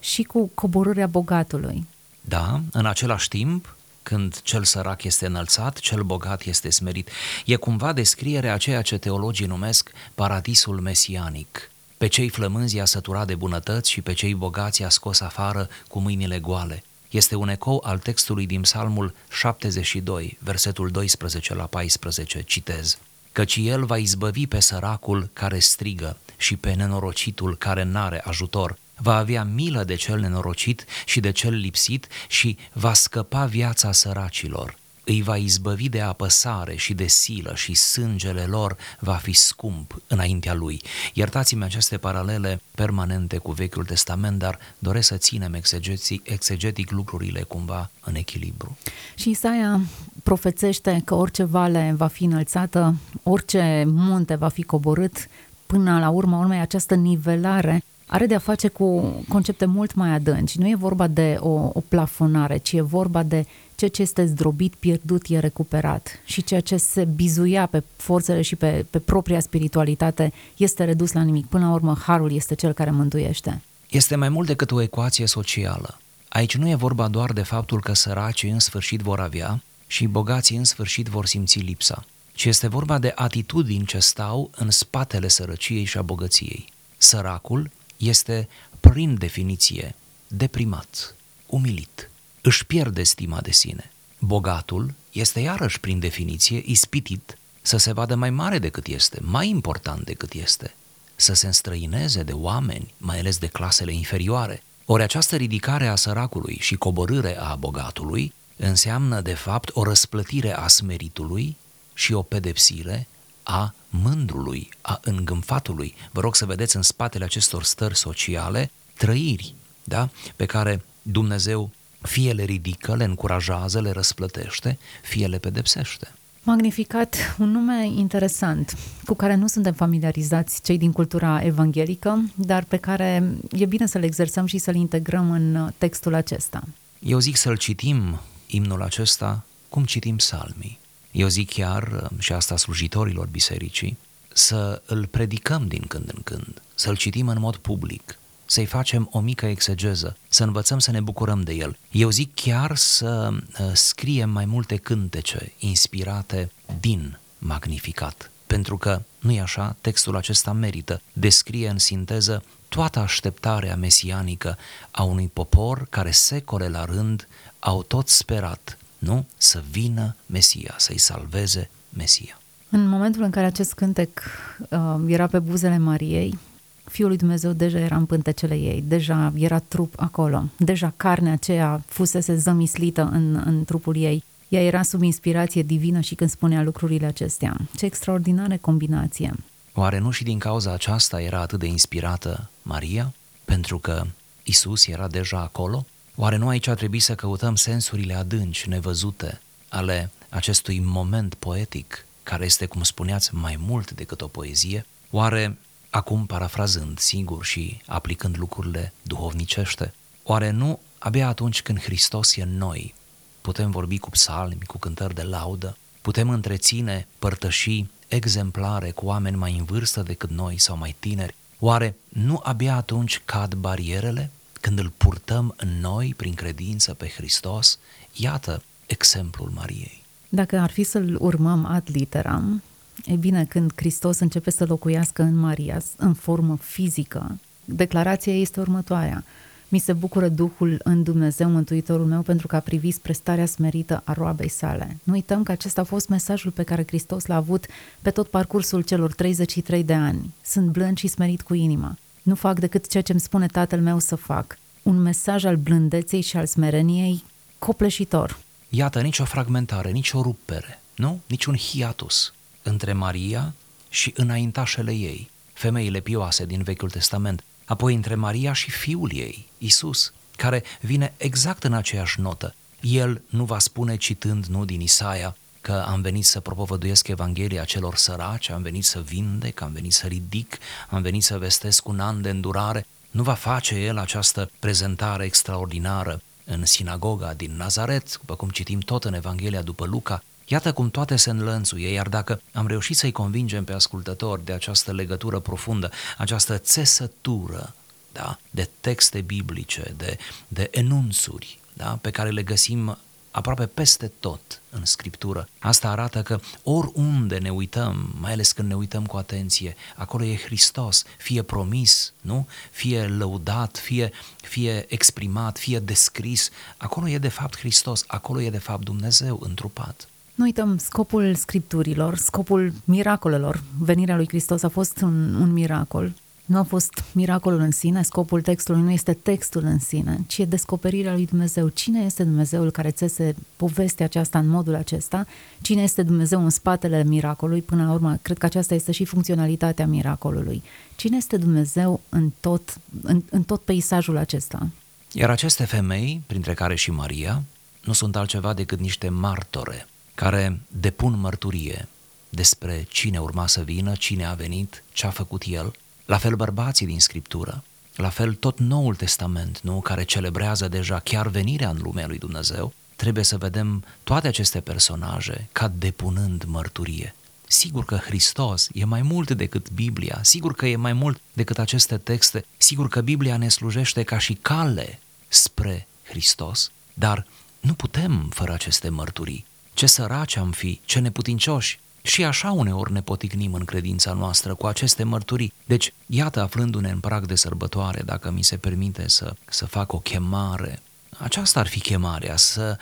și 0.00 0.22
cu 0.22 0.50
coborârea 0.54 1.06
bogatului. 1.06 1.86
Da, 2.20 2.60
în 2.72 2.86
același 2.86 3.28
timp, 3.28 3.76
când 4.02 4.40
cel 4.42 4.64
sărac 4.64 5.02
este 5.02 5.26
înălțat, 5.26 5.78
cel 5.78 6.02
bogat 6.02 6.42
este 6.42 6.70
smerit. 6.70 7.10
E 7.44 7.56
cumva 7.56 7.92
descrierea 7.92 8.52
a 8.52 8.56
ceea 8.56 8.82
ce 8.82 8.98
teologii 8.98 9.46
numesc 9.46 9.90
paradisul 10.14 10.80
mesianic. 10.80 11.70
Pe 11.98 12.06
cei 12.06 12.28
flămânzi 12.28 12.78
a 12.78 12.84
săturat 12.84 13.26
de 13.26 13.34
bunătăți 13.34 13.90
și 13.90 14.00
pe 14.00 14.12
cei 14.12 14.34
bogați 14.34 14.82
a 14.82 14.88
scos 14.88 15.20
afară 15.20 15.68
cu 15.88 15.98
mâinile 15.98 16.38
goale. 16.38 16.82
Este 17.10 17.34
un 17.34 17.48
ecou 17.48 17.82
al 17.86 17.98
textului 17.98 18.46
din 18.46 18.60
Psalmul 18.60 19.14
72, 19.30 20.38
versetul 20.40 20.90
12 20.90 21.54
la 21.54 21.66
14, 21.66 22.42
citez. 22.42 22.98
căci 23.32 23.56
el 23.62 23.84
va 23.84 23.96
izbăvi 23.96 24.46
pe 24.46 24.60
săracul 24.60 25.30
care 25.32 25.58
strigă 25.58 26.16
și 26.36 26.56
pe 26.56 26.72
nenorocitul 26.72 27.56
care 27.56 27.82
n-are 27.82 28.22
ajutor. 28.24 28.78
Va 28.96 29.16
avea 29.16 29.44
milă 29.44 29.84
de 29.84 29.94
cel 29.94 30.20
nenorocit 30.20 30.84
și 31.04 31.20
de 31.20 31.30
cel 31.30 31.54
lipsit 31.54 32.06
și 32.28 32.56
va 32.72 32.92
scăpa 32.92 33.44
viața 33.44 33.92
săracilor 33.92 34.80
îi 35.04 35.22
va 35.22 35.36
izbăvi 35.36 35.88
de 35.88 36.00
apăsare 36.00 36.76
și 36.76 36.94
de 36.94 37.06
silă 37.06 37.54
și 37.54 37.74
sângele 37.74 38.42
lor 38.42 38.76
va 38.98 39.14
fi 39.14 39.32
scump 39.32 40.02
înaintea 40.06 40.54
lui. 40.54 40.80
Iertați-mi 41.12 41.64
aceste 41.64 41.98
paralele 41.98 42.60
permanente 42.74 43.38
cu 43.38 43.52
Vechiul 43.52 43.84
Testament, 43.84 44.38
dar 44.38 44.58
doresc 44.78 45.06
să 45.06 45.16
ținem 45.16 45.54
exegetic, 45.54 46.30
exegetic 46.30 46.90
lucrurile 46.90 47.42
cumva 47.42 47.90
în 48.00 48.14
echilibru. 48.14 48.76
Și 49.14 49.30
Isaia 49.30 49.80
profețește 50.22 51.02
că 51.04 51.14
orice 51.14 51.44
vale 51.44 51.94
va 51.96 52.06
fi 52.06 52.24
înălțată, 52.24 52.94
orice 53.22 53.84
munte 53.86 54.34
va 54.34 54.48
fi 54.48 54.62
coborât, 54.62 55.28
până 55.66 55.98
la 55.98 56.08
urma 56.08 56.38
urmei 56.38 56.60
această 56.60 56.94
nivelare 56.94 57.82
are 58.12 58.26
de 58.26 58.34
a 58.34 58.38
face 58.38 58.68
cu 58.68 59.14
concepte 59.28 59.64
mult 59.64 59.94
mai 59.94 60.10
adânci. 60.10 60.58
Nu 60.58 60.68
e 60.68 60.74
vorba 60.74 61.06
de 61.06 61.36
o, 61.40 61.48
o 61.48 61.82
plafonare, 61.88 62.56
ci 62.56 62.72
e 62.72 62.80
vorba 62.80 63.22
de 63.22 63.46
ceea 63.74 63.90
ce 63.90 64.02
este 64.02 64.26
zdrobit, 64.26 64.74
pierdut, 64.74 65.22
e 65.28 65.38
recuperat 65.38 66.20
și 66.24 66.44
ceea 66.44 66.60
ce 66.60 66.76
se 66.76 67.04
bizuia 67.04 67.66
pe 67.66 67.82
forțele 67.96 68.42
și 68.42 68.56
pe, 68.56 68.86
pe 68.90 68.98
propria 68.98 69.40
spiritualitate 69.40 70.32
este 70.56 70.84
redus 70.84 71.12
la 71.12 71.22
nimic. 71.22 71.46
Până 71.46 71.66
la 71.66 71.72
urmă, 71.72 71.98
harul 72.06 72.32
este 72.32 72.54
cel 72.54 72.72
care 72.72 72.90
mântuiește. 72.90 73.62
Este 73.88 74.16
mai 74.16 74.28
mult 74.28 74.46
decât 74.46 74.70
o 74.70 74.82
ecuație 74.82 75.26
socială. 75.26 75.98
Aici 76.28 76.56
nu 76.56 76.68
e 76.68 76.74
vorba 76.74 77.08
doar 77.08 77.32
de 77.32 77.42
faptul 77.42 77.80
că 77.80 77.92
săracii 77.94 78.50
în 78.50 78.58
sfârșit 78.58 79.00
vor 79.00 79.20
avea 79.20 79.62
și 79.86 80.06
bogații 80.06 80.56
în 80.56 80.64
sfârșit 80.64 81.06
vor 81.06 81.26
simți 81.26 81.58
lipsa, 81.58 82.04
ci 82.32 82.44
este 82.44 82.68
vorba 82.68 82.98
de 82.98 83.12
atitudini 83.14 83.86
ce 83.86 83.98
stau 83.98 84.50
în 84.56 84.70
spatele 84.70 85.28
sărăciei 85.28 85.84
și 85.84 85.98
a 85.98 86.02
bogăției. 86.02 86.64
Săracul 86.96 87.70
este, 88.08 88.48
prin 88.80 89.18
definiție, 89.18 89.94
deprimat, 90.28 91.14
umilit, 91.46 92.10
își 92.40 92.66
pierde 92.66 93.02
stima 93.02 93.40
de 93.40 93.50
sine. 93.50 93.90
Bogatul 94.18 94.94
este 95.12 95.40
iarăși, 95.40 95.80
prin 95.80 95.98
definiție, 95.98 96.62
ispitit 96.64 97.38
să 97.62 97.76
se 97.76 97.92
vadă 97.92 98.14
mai 98.14 98.30
mare 98.30 98.58
decât 98.58 98.86
este, 98.86 99.18
mai 99.22 99.48
important 99.48 100.04
decât 100.04 100.32
este, 100.32 100.74
să 101.16 101.32
se 101.32 101.46
înstrăineze 101.46 102.22
de 102.22 102.32
oameni, 102.32 102.94
mai 102.98 103.18
ales 103.18 103.38
de 103.38 103.46
clasele 103.46 103.92
inferioare. 103.92 104.62
Ori 104.84 105.02
această 105.02 105.36
ridicare 105.36 105.86
a 105.86 105.96
săracului 105.96 106.58
și 106.60 106.76
coborâre 106.76 107.38
a 107.38 107.54
bogatului 107.54 108.32
înseamnă, 108.56 109.20
de 109.20 109.34
fapt, 109.34 109.70
o 109.72 109.82
răsplătire 109.82 110.52
a 110.56 110.68
smeritului 110.68 111.56
și 111.94 112.12
o 112.12 112.22
pedepsire 112.22 113.06
a 113.42 113.74
mândrului, 113.88 114.68
a 114.80 115.00
îngânfatului. 115.04 115.94
Vă 116.10 116.20
rog 116.20 116.34
să 116.34 116.46
vedeți 116.46 116.76
în 116.76 116.82
spatele 116.82 117.24
acestor 117.24 117.62
stări 117.62 117.96
sociale 117.96 118.70
trăiri, 118.96 119.54
da? 119.84 120.08
pe 120.36 120.46
care 120.46 120.84
Dumnezeu 121.02 121.70
fie 122.00 122.32
le 122.32 122.44
ridică, 122.44 122.96
le 122.96 123.04
încurajează, 123.04 123.80
le 123.80 123.90
răsplătește, 123.90 124.78
fie 125.02 125.26
le 125.26 125.38
pedepsește. 125.38 126.12
Magnificat, 126.42 127.36
un 127.38 127.50
nume 127.50 127.86
interesant, 127.86 128.76
cu 129.04 129.14
care 129.14 129.34
nu 129.34 129.46
suntem 129.46 129.72
familiarizați 129.72 130.62
cei 130.62 130.78
din 130.78 130.92
cultura 130.92 131.40
evanghelică, 131.44 132.24
dar 132.34 132.64
pe 132.64 132.76
care 132.76 133.36
e 133.50 133.66
bine 133.66 133.86
să-l 133.86 134.02
exersăm 134.02 134.46
și 134.46 134.58
să-l 134.58 134.74
integrăm 134.74 135.30
în 135.30 135.70
textul 135.78 136.14
acesta. 136.14 136.62
Eu 136.98 137.18
zic 137.18 137.36
să-l 137.36 137.56
citim, 137.56 138.20
imnul 138.46 138.82
acesta, 138.82 139.44
cum 139.68 139.84
citim 139.84 140.16
psalmii. 140.16 140.78
Eu 141.12 141.28
zic 141.28 141.52
chiar, 141.52 142.10
și 142.18 142.32
asta 142.32 142.56
slujitorilor 142.56 143.26
bisericii, 143.26 143.98
să 144.32 144.82
îl 144.86 145.06
predicăm 145.06 145.66
din 145.66 145.84
când 145.88 146.10
în 146.14 146.22
când, 146.22 146.62
să-l 146.74 146.96
citim 146.96 147.28
în 147.28 147.38
mod 147.38 147.56
public, 147.56 148.18
să-i 148.44 148.66
facem 148.66 149.08
o 149.12 149.20
mică 149.20 149.46
exegeză, 149.46 150.16
să 150.28 150.44
învățăm 150.44 150.78
să 150.78 150.90
ne 150.90 151.00
bucurăm 151.00 151.40
de 151.40 151.52
el. 151.52 151.76
Eu 151.90 152.10
zic 152.10 152.34
chiar 152.34 152.76
să 152.76 153.28
uh, 153.32 153.70
scriem 153.72 154.30
mai 154.30 154.44
multe 154.44 154.76
cântece 154.76 155.52
inspirate 155.58 156.50
din 156.80 157.18
Magnificat, 157.38 158.30
pentru 158.46 158.76
că, 158.76 159.02
nu 159.18 159.32
e 159.32 159.40
așa, 159.40 159.76
textul 159.80 160.16
acesta 160.16 160.52
merită, 160.52 161.02
descrie 161.12 161.68
în 161.68 161.78
sinteză 161.78 162.44
toată 162.68 162.98
așteptarea 162.98 163.76
mesianică 163.76 164.58
a 164.90 165.02
unui 165.02 165.30
popor 165.32 165.86
care 165.90 166.10
secole 166.10 166.68
la 166.68 166.84
rând 166.84 167.28
au 167.58 167.82
tot 167.82 168.08
sperat, 168.08 168.78
nu? 169.02 169.26
Să 169.36 169.62
vină 169.70 170.16
Mesia, 170.26 170.74
să-i 170.76 170.98
salveze 170.98 171.70
Mesia. 171.96 172.40
În 172.70 172.88
momentul 172.88 173.22
în 173.22 173.30
care 173.30 173.46
acest 173.46 173.72
cântec 173.72 174.22
uh, 174.68 174.78
era 175.06 175.26
pe 175.26 175.38
buzele 175.38 175.78
Mariei, 175.78 176.38
Fiul 176.84 177.08
lui 177.08 177.16
Dumnezeu 177.16 177.52
deja 177.52 177.78
era 177.78 177.96
în 177.96 178.06
pântecele 178.06 178.54
ei, 178.54 178.84
deja 178.86 179.32
era 179.36 179.58
trup 179.58 179.94
acolo, 179.96 180.44
deja 180.56 180.92
carnea 180.96 181.32
aceea 181.32 181.82
fusese 181.86 182.36
zămislită 182.36 183.08
în, 183.12 183.42
în 183.46 183.64
trupul 183.64 183.96
ei. 183.96 184.24
Ea 184.48 184.62
era 184.62 184.82
sub 184.82 185.02
inspirație 185.02 185.62
divină 185.62 186.00
și 186.00 186.14
când 186.14 186.30
spunea 186.30 186.62
lucrurile 186.62 187.06
acestea. 187.06 187.56
Ce 187.76 187.84
extraordinară 187.84 188.56
combinație! 188.56 189.34
Oare 189.74 189.98
nu 189.98 190.10
și 190.10 190.24
din 190.24 190.38
cauza 190.38 190.72
aceasta 190.72 191.22
era 191.22 191.40
atât 191.40 191.58
de 191.58 191.66
inspirată 191.66 192.50
Maria? 192.62 193.12
Pentru 193.44 193.78
că 193.78 194.04
Isus 194.42 194.86
era 194.86 195.08
deja 195.08 195.40
acolo? 195.40 195.86
Oare 196.16 196.36
nu 196.36 196.48
aici 196.48 196.66
a 196.66 196.74
trebuit 196.74 197.02
să 197.02 197.14
căutăm 197.14 197.54
sensurile 197.54 198.14
adânci, 198.14 198.66
nevăzute, 198.66 199.40
ale 199.68 200.10
acestui 200.28 200.80
moment 200.80 201.34
poetic, 201.34 202.06
care 202.22 202.44
este, 202.44 202.66
cum 202.66 202.82
spuneați, 202.82 203.34
mai 203.34 203.56
mult 203.58 203.90
decât 203.90 204.20
o 204.20 204.28
poezie? 204.28 204.86
Oare 205.10 205.58
acum 205.90 206.26
parafrazând 206.26 206.98
singur 206.98 207.44
și 207.44 207.80
aplicând 207.86 208.38
lucrurile 208.38 208.92
duhovnicește, 209.02 209.94
oare 210.22 210.50
nu 210.50 210.80
abia 210.98 211.28
atunci 211.28 211.62
când 211.62 211.80
Hristos 211.80 212.36
e 212.36 212.42
în 212.42 212.56
noi, 212.56 212.94
putem 213.40 213.70
vorbi 213.70 213.98
cu 213.98 214.10
psalmi, 214.10 214.64
cu 214.66 214.78
cântări 214.78 215.14
de 215.14 215.22
laudă, 215.22 215.76
putem 216.00 216.30
întreține 216.30 217.06
părtășii 217.18 217.90
exemplare 218.08 218.90
cu 218.90 219.06
oameni 219.06 219.36
mai 219.36 219.56
în 219.58 219.64
vârstă 219.64 220.02
decât 220.02 220.30
noi 220.30 220.58
sau 220.58 220.76
mai 220.76 220.96
tineri, 220.98 221.34
oare 221.58 221.96
nu 222.08 222.40
abia 222.42 222.76
atunci 222.76 223.22
cad 223.24 223.54
barierele 223.54 224.30
când 224.62 224.78
îl 224.78 224.92
purtăm 224.96 225.54
în 225.56 225.80
noi 225.80 226.14
prin 226.16 226.34
credință 226.34 226.94
pe 226.94 227.08
Hristos? 227.08 227.78
Iată 228.12 228.62
exemplul 228.86 229.50
Mariei. 229.54 230.02
Dacă 230.28 230.58
ar 230.58 230.70
fi 230.70 230.82
să-l 230.82 231.16
urmăm 231.20 231.64
ad 231.64 231.88
literam, 231.92 232.62
E 233.04 233.14
bine, 233.14 233.44
când 233.44 233.72
Hristos 233.74 234.18
începe 234.18 234.50
să 234.50 234.64
locuiască 234.64 235.22
în 235.22 235.38
Maria, 235.38 235.80
în 235.96 236.14
formă 236.14 236.56
fizică, 236.56 237.38
declarația 237.64 238.38
este 238.38 238.60
următoarea. 238.60 239.24
Mi 239.68 239.78
se 239.78 239.92
bucură 239.92 240.28
Duhul 240.28 240.80
în 240.84 241.02
Dumnezeu, 241.02 241.50
Mântuitorul 241.50 242.06
meu, 242.06 242.22
pentru 242.22 242.46
că 242.46 242.56
a 242.56 242.60
privit 242.60 242.94
spre 242.94 243.12
starea 243.12 243.46
smerită 243.46 244.02
a 244.04 244.12
roabei 244.12 244.48
sale. 244.48 244.96
Nu 245.02 245.12
uităm 245.12 245.42
că 245.42 245.52
acesta 245.52 245.80
a 245.80 245.84
fost 245.84 246.08
mesajul 246.08 246.50
pe 246.50 246.62
care 246.62 246.84
Hristos 246.86 247.26
l-a 247.26 247.36
avut 247.36 247.66
pe 248.02 248.10
tot 248.10 248.28
parcursul 248.28 248.82
celor 248.82 249.12
33 249.12 249.84
de 249.84 249.94
ani. 249.94 250.34
Sunt 250.44 250.66
blând 250.66 250.98
și 250.98 251.06
smerit 251.06 251.42
cu 251.42 251.54
inima. 251.54 251.96
Nu 252.22 252.34
fac 252.34 252.58
decât 252.58 252.88
ceea 252.88 253.02
ce 253.02 253.12
îmi 253.12 253.20
spune 253.20 253.46
Tatăl 253.46 253.80
meu 253.80 253.98
să 253.98 254.16
fac. 254.16 254.58
Un 254.82 254.96
mesaj 254.96 255.44
al 255.44 255.56
blândeței 255.56 256.20
și 256.20 256.36
al 256.36 256.46
smereniei 256.46 257.24
copleșitor. 257.58 258.38
Iată, 258.68 259.00
nicio 259.00 259.24
fragmentare, 259.24 259.90
nicio 259.90 260.22
rupere, 260.22 260.82
nu? 260.94 261.20
Niciun 261.26 261.56
hiatus 261.56 262.34
între 262.62 262.92
Maria 262.92 263.54
și 263.88 264.12
înaintașele 264.16 264.92
ei, 264.92 265.30
femeile 265.52 266.00
pioase 266.00 266.46
din 266.46 266.62
Vechiul 266.62 266.90
Testament, 266.90 267.44
apoi 267.64 267.94
între 267.94 268.14
Maria 268.14 268.52
și 268.52 268.70
fiul 268.70 269.10
ei, 269.14 269.48
Isus, 269.58 270.12
care 270.36 270.62
vine 270.80 271.12
exact 271.16 271.64
în 271.64 271.72
aceeași 271.72 272.20
notă. 272.20 272.54
El 272.80 273.22
nu 273.28 273.44
va 273.44 273.58
spune 273.58 273.96
citând 273.96 274.44
nu 274.44 274.64
din 274.64 274.80
Isaia 274.80 275.36
că 275.62 275.84
am 275.86 276.00
venit 276.00 276.24
să 276.24 276.40
propovăduiesc 276.40 277.08
Evanghelia 277.08 277.64
celor 277.64 277.96
săraci, 277.96 278.50
am 278.50 278.62
venit 278.62 278.84
să 278.84 279.00
vindec, 279.00 279.60
am 279.60 279.72
venit 279.72 279.92
să 279.92 280.06
ridic, 280.06 280.58
am 280.90 281.02
venit 281.02 281.22
să 281.22 281.38
vestesc 281.38 281.88
un 281.88 282.00
an 282.00 282.22
de 282.22 282.30
îndurare. 282.30 282.86
Nu 283.10 283.22
va 283.22 283.34
face 283.34 283.74
el 283.74 283.98
această 283.98 284.50
prezentare 284.58 285.24
extraordinară 285.24 286.22
în 286.44 286.64
sinagoga 286.64 287.34
din 287.34 287.56
Nazaret, 287.56 288.18
după 288.18 288.34
cum 288.34 288.48
citim 288.48 288.78
tot 288.78 289.04
în 289.04 289.14
Evanghelia 289.14 289.62
după 289.62 289.84
Luca, 289.86 290.22
Iată 290.46 290.72
cum 290.72 290.90
toate 290.90 291.16
se 291.16 291.30
înlănțuie, 291.30 291.88
iar 291.88 292.08
dacă 292.08 292.40
am 292.52 292.66
reușit 292.66 292.96
să-i 292.96 293.12
convingem 293.12 293.64
pe 293.64 293.72
ascultători 293.72 294.44
de 294.44 294.52
această 294.52 294.92
legătură 294.92 295.38
profundă, 295.38 295.90
această 296.18 296.58
țesătură 296.58 297.74
da, 298.12 298.38
de 298.50 298.68
texte 298.80 299.20
biblice, 299.20 299.94
de, 299.96 300.18
de 300.48 300.68
enunțuri 300.70 301.58
da, 301.72 301.98
pe 302.00 302.10
care 302.10 302.30
le 302.30 302.42
găsim 302.42 302.98
aproape 303.32 303.66
peste 303.66 304.12
tot 304.20 304.60
în 304.70 304.84
Scriptură. 304.84 305.48
Asta 305.58 305.88
arată 305.88 306.22
că 306.22 306.40
oriunde 306.62 307.38
ne 307.38 307.50
uităm, 307.50 308.14
mai 308.20 308.32
ales 308.32 308.52
când 308.52 308.68
ne 308.68 308.74
uităm 308.74 309.06
cu 309.06 309.16
atenție, 309.16 309.76
acolo 309.96 310.24
e 310.24 310.36
Hristos, 310.36 311.04
fie 311.18 311.42
promis, 311.42 312.12
nu? 312.20 312.46
fie 312.70 313.06
lăudat, 313.06 313.76
fie, 313.76 314.12
fie 314.40 314.84
exprimat, 314.88 315.58
fie 315.58 315.78
descris, 315.78 316.50
acolo 316.76 317.08
e 317.08 317.18
de 317.18 317.28
fapt 317.28 317.58
Hristos, 317.58 318.04
acolo 318.06 318.40
e 318.40 318.50
de 318.50 318.58
fapt 318.58 318.84
Dumnezeu 318.84 319.40
întrupat. 319.42 320.06
Nu 320.34 320.44
uităm, 320.44 320.78
scopul 320.78 321.34
scripturilor, 321.34 322.16
scopul 322.16 322.72
miracolelor, 322.84 323.62
venirea 323.78 324.16
lui 324.16 324.28
Hristos 324.28 324.62
a 324.62 324.68
fost 324.68 325.00
un, 325.00 325.34
un 325.34 325.52
miracol. 325.52 326.12
Nu 326.52 326.58
a 326.58 326.62
fost 326.62 327.04
miracolul 327.12 327.60
în 327.60 327.70
sine, 327.70 328.02
scopul 328.02 328.42
textului 328.42 328.82
nu 328.82 328.90
este 328.90 329.12
textul 329.12 329.64
în 329.64 329.78
sine, 329.78 330.24
ci 330.26 330.38
e 330.38 330.44
descoperirea 330.44 331.12
lui 331.12 331.26
Dumnezeu. 331.26 331.68
Cine 331.68 332.00
este 332.04 332.24
Dumnezeul 332.24 332.70
care 332.70 332.90
țese 332.90 333.34
povestea 333.56 334.04
aceasta 334.04 334.38
în 334.38 334.48
modul 334.48 334.74
acesta? 334.74 335.26
Cine 335.60 335.82
este 335.82 336.02
Dumnezeu 336.02 336.44
în 336.44 336.50
spatele 336.50 337.04
miracolului? 337.04 337.62
Până 337.62 337.84
la 337.84 337.92
urmă, 337.92 338.18
cred 338.22 338.38
că 338.38 338.46
aceasta 338.46 338.74
este 338.74 338.92
și 338.92 339.04
funcționalitatea 339.04 339.86
miracolului. 339.86 340.62
Cine 340.96 341.16
este 341.16 341.36
Dumnezeu 341.36 342.00
în 342.08 342.32
tot, 342.40 342.80
în, 343.02 343.22
în 343.30 343.42
tot 343.42 343.60
peisajul 343.60 344.16
acesta? 344.16 344.68
Iar 345.12 345.30
aceste 345.30 345.64
femei, 345.64 346.22
printre 346.26 346.54
care 346.54 346.74
și 346.74 346.90
Maria, 346.90 347.42
nu 347.84 347.92
sunt 347.92 348.16
altceva 348.16 348.52
decât 348.52 348.80
niște 348.80 349.08
martore 349.08 349.86
care 350.14 350.60
depun 350.68 351.18
mărturie 351.18 351.88
despre 352.28 352.86
cine 352.88 353.18
urma 353.18 353.46
să 353.46 353.60
vină, 353.60 353.92
cine 353.94 354.24
a 354.24 354.34
venit, 354.34 354.82
ce 354.92 355.06
a 355.06 355.10
făcut 355.10 355.42
el, 355.46 355.72
la 356.12 356.18
fel 356.18 356.34
bărbații 356.34 356.86
din 356.86 357.00
Scriptură, 357.00 357.64
la 357.96 358.08
fel 358.08 358.34
tot 358.34 358.58
Noul 358.58 358.94
Testament, 358.94 359.60
nu, 359.60 359.80
care 359.80 360.02
celebrează 360.04 360.68
deja 360.68 360.98
chiar 360.98 361.28
venirea 361.28 361.68
în 361.68 361.78
lumea 361.82 362.06
lui 362.06 362.18
Dumnezeu, 362.18 362.72
trebuie 362.96 363.24
să 363.24 363.36
vedem 363.36 363.84
toate 364.02 364.28
aceste 364.28 364.60
personaje 364.60 365.48
ca 365.52 365.68
depunând 365.68 366.44
mărturie. 366.44 367.14
Sigur 367.46 367.84
că 367.84 367.96
Hristos 367.96 368.68
e 368.72 368.84
mai 368.84 369.02
mult 369.02 369.30
decât 369.30 369.70
Biblia, 369.70 370.18
sigur 370.22 370.54
că 370.54 370.66
e 370.66 370.76
mai 370.76 370.92
mult 370.92 371.20
decât 371.32 371.58
aceste 371.58 371.98
texte, 371.98 372.44
sigur 372.56 372.88
că 372.88 373.00
Biblia 373.00 373.36
ne 373.36 373.48
slujește 373.48 374.02
ca 374.02 374.18
și 374.18 374.34
cale 374.34 374.98
spre 375.28 375.86
Hristos, 376.02 376.70
dar 376.94 377.26
nu 377.60 377.74
putem 377.74 378.28
fără 378.30 378.52
aceste 378.52 378.88
mărturii. 378.88 379.44
Ce 379.74 379.86
săraci 379.86 380.36
am 380.36 380.50
fi, 380.50 380.80
ce 380.84 380.98
neputincioși, 380.98 381.80
și 382.02 382.24
așa 382.24 382.50
uneori 382.50 382.92
ne 382.92 383.02
poticnim 383.02 383.54
în 383.54 383.64
credința 383.64 384.12
noastră 384.12 384.54
cu 384.54 384.66
aceste 384.66 385.04
mărturii. 385.04 385.52
Deci, 385.64 385.92
iată, 386.06 386.40
aflându-ne 386.40 386.90
în 386.90 387.00
prag 387.00 387.26
de 387.26 387.34
sărbătoare, 387.34 388.02
dacă 388.04 388.30
mi 388.30 388.42
se 388.42 388.56
permite 388.56 389.08
să, 389.08 389.34
să 389.48 389.66
fac 389.66 389.92
o 389.92 389.98
chemare, 389.98 390.82
aceasta 391.18 391.60
ar 391.60 391.66
fi 391.66 391.80
chemarea, 391.80 392.36
să 392.36 392.76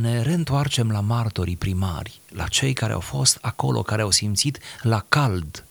ne 0.00 0.22
reîntoarcem 0.22 0.90
la 0.90 1.00
martorii 1.00 1.56
primari, 1.56 2.20
la 2.28 2.46
cei 2.46 2.72
care 2.72 2.92
au 2.92 3.00
fost 3.00 3.38
acolo, 3.40 3.82
care 3.82 4.02
au 4.02 4.10
simțit 4.10 4.58
la 4.82 5.04
cald 5.08 5.64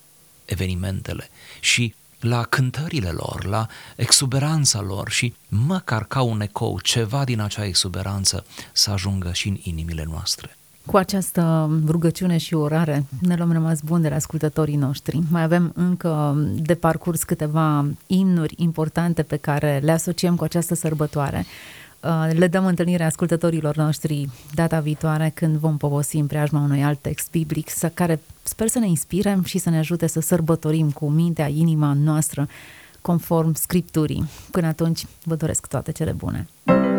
evenimentele 0.46 1.30
și 1.60 1.94
la 2.20 2.44
cântările 2.44 3.10
lor, 3.10 3.46
la 3.46 3.68
exuberanța 3.96 4.82
lor 4.82 5.10
și 5.10 5.34
măcar 5.48 6.06
ca 6.06 6.22
un 6.22 6.42
ecou, 6.42 6.80
ceva 6.80 7.24
din 7.24 7.40
acea 7.40 7.66
exuberanță 7.66 8.46
să 8.72 8.92
ajungă 8.92 9.34
și 9.34 9.48
în 9.48 9.58
inimile 9.62 10.04
noastre. 10.04 10.58
Cu 10.86 10.98
această 10.98 11.70
rugăciune 11.88 12.38
și 12.38 12.54
orare 12.54 13.06
ne 13.22 13.36
luăm 13.36 13.52
rămas 13.52 13.80
bun 13.82 14.02
de 14.02 14.10
la 14.10 14.16
ascultătorii 14.16 14.76
noștri. 14.76 15.20
Mai 15.32 15.44
avem 15.44 15.72
încă 15.76 16.36
de 16.56 16.76
parcurs 16.76 17.24
câteva 17.24 17.86
imnuri 18.08 18.54
importante 18.58 19.24
pe 19.24 19.36
care 19.36 19.82
le 19.84 19.92
asociem 19.92 20.36
cu 20.36 20.44
această 20.44 20.76
sărbătoare. 20.76 21.46
Uh, 22.04 22.38
le 22.38 22.48
dăm 22.48 22.66
întâlnire 22.66 23.04
ascultătorilor 23.04 23.76
noștri 23.76 24.30
data 24.54 24.80
viitoare 24.80 25.32
când 25.34 25.56
vom 25.56 25.78
povosi 25.78 26.18
în 26.18 26.28
preajma 26.28 26.60
unui 26.60 26.84
alt 26.84 27.00
text 27.02 27.32
biblic 27.32 27.70
care 27.94 28.20
sper 28.44 28.68
să 28.68 28.80
ne 28.80 28.88
inspire 28.88 29.40
și 29.44 29.58
să 29.58 29.70
ne 29.70 29.78
ajute 29.78 30.08
să 30.08 30.20
sărbătorim 30.20 30.92
cu 30.92 31.10
mintea, 31.10 31.48
inima 31.48 31.94
noastră 31.94 32.48
conform 33.02 33.54
Scripturii. 33.54 34.30
Până 34.52 34.68
atunci, 34.68 35.06
vă 35.24 35.36
doresc 35.36 35.68
toate 35.68 35.92
cele 35.92 36.12
bune! 36.12 36.48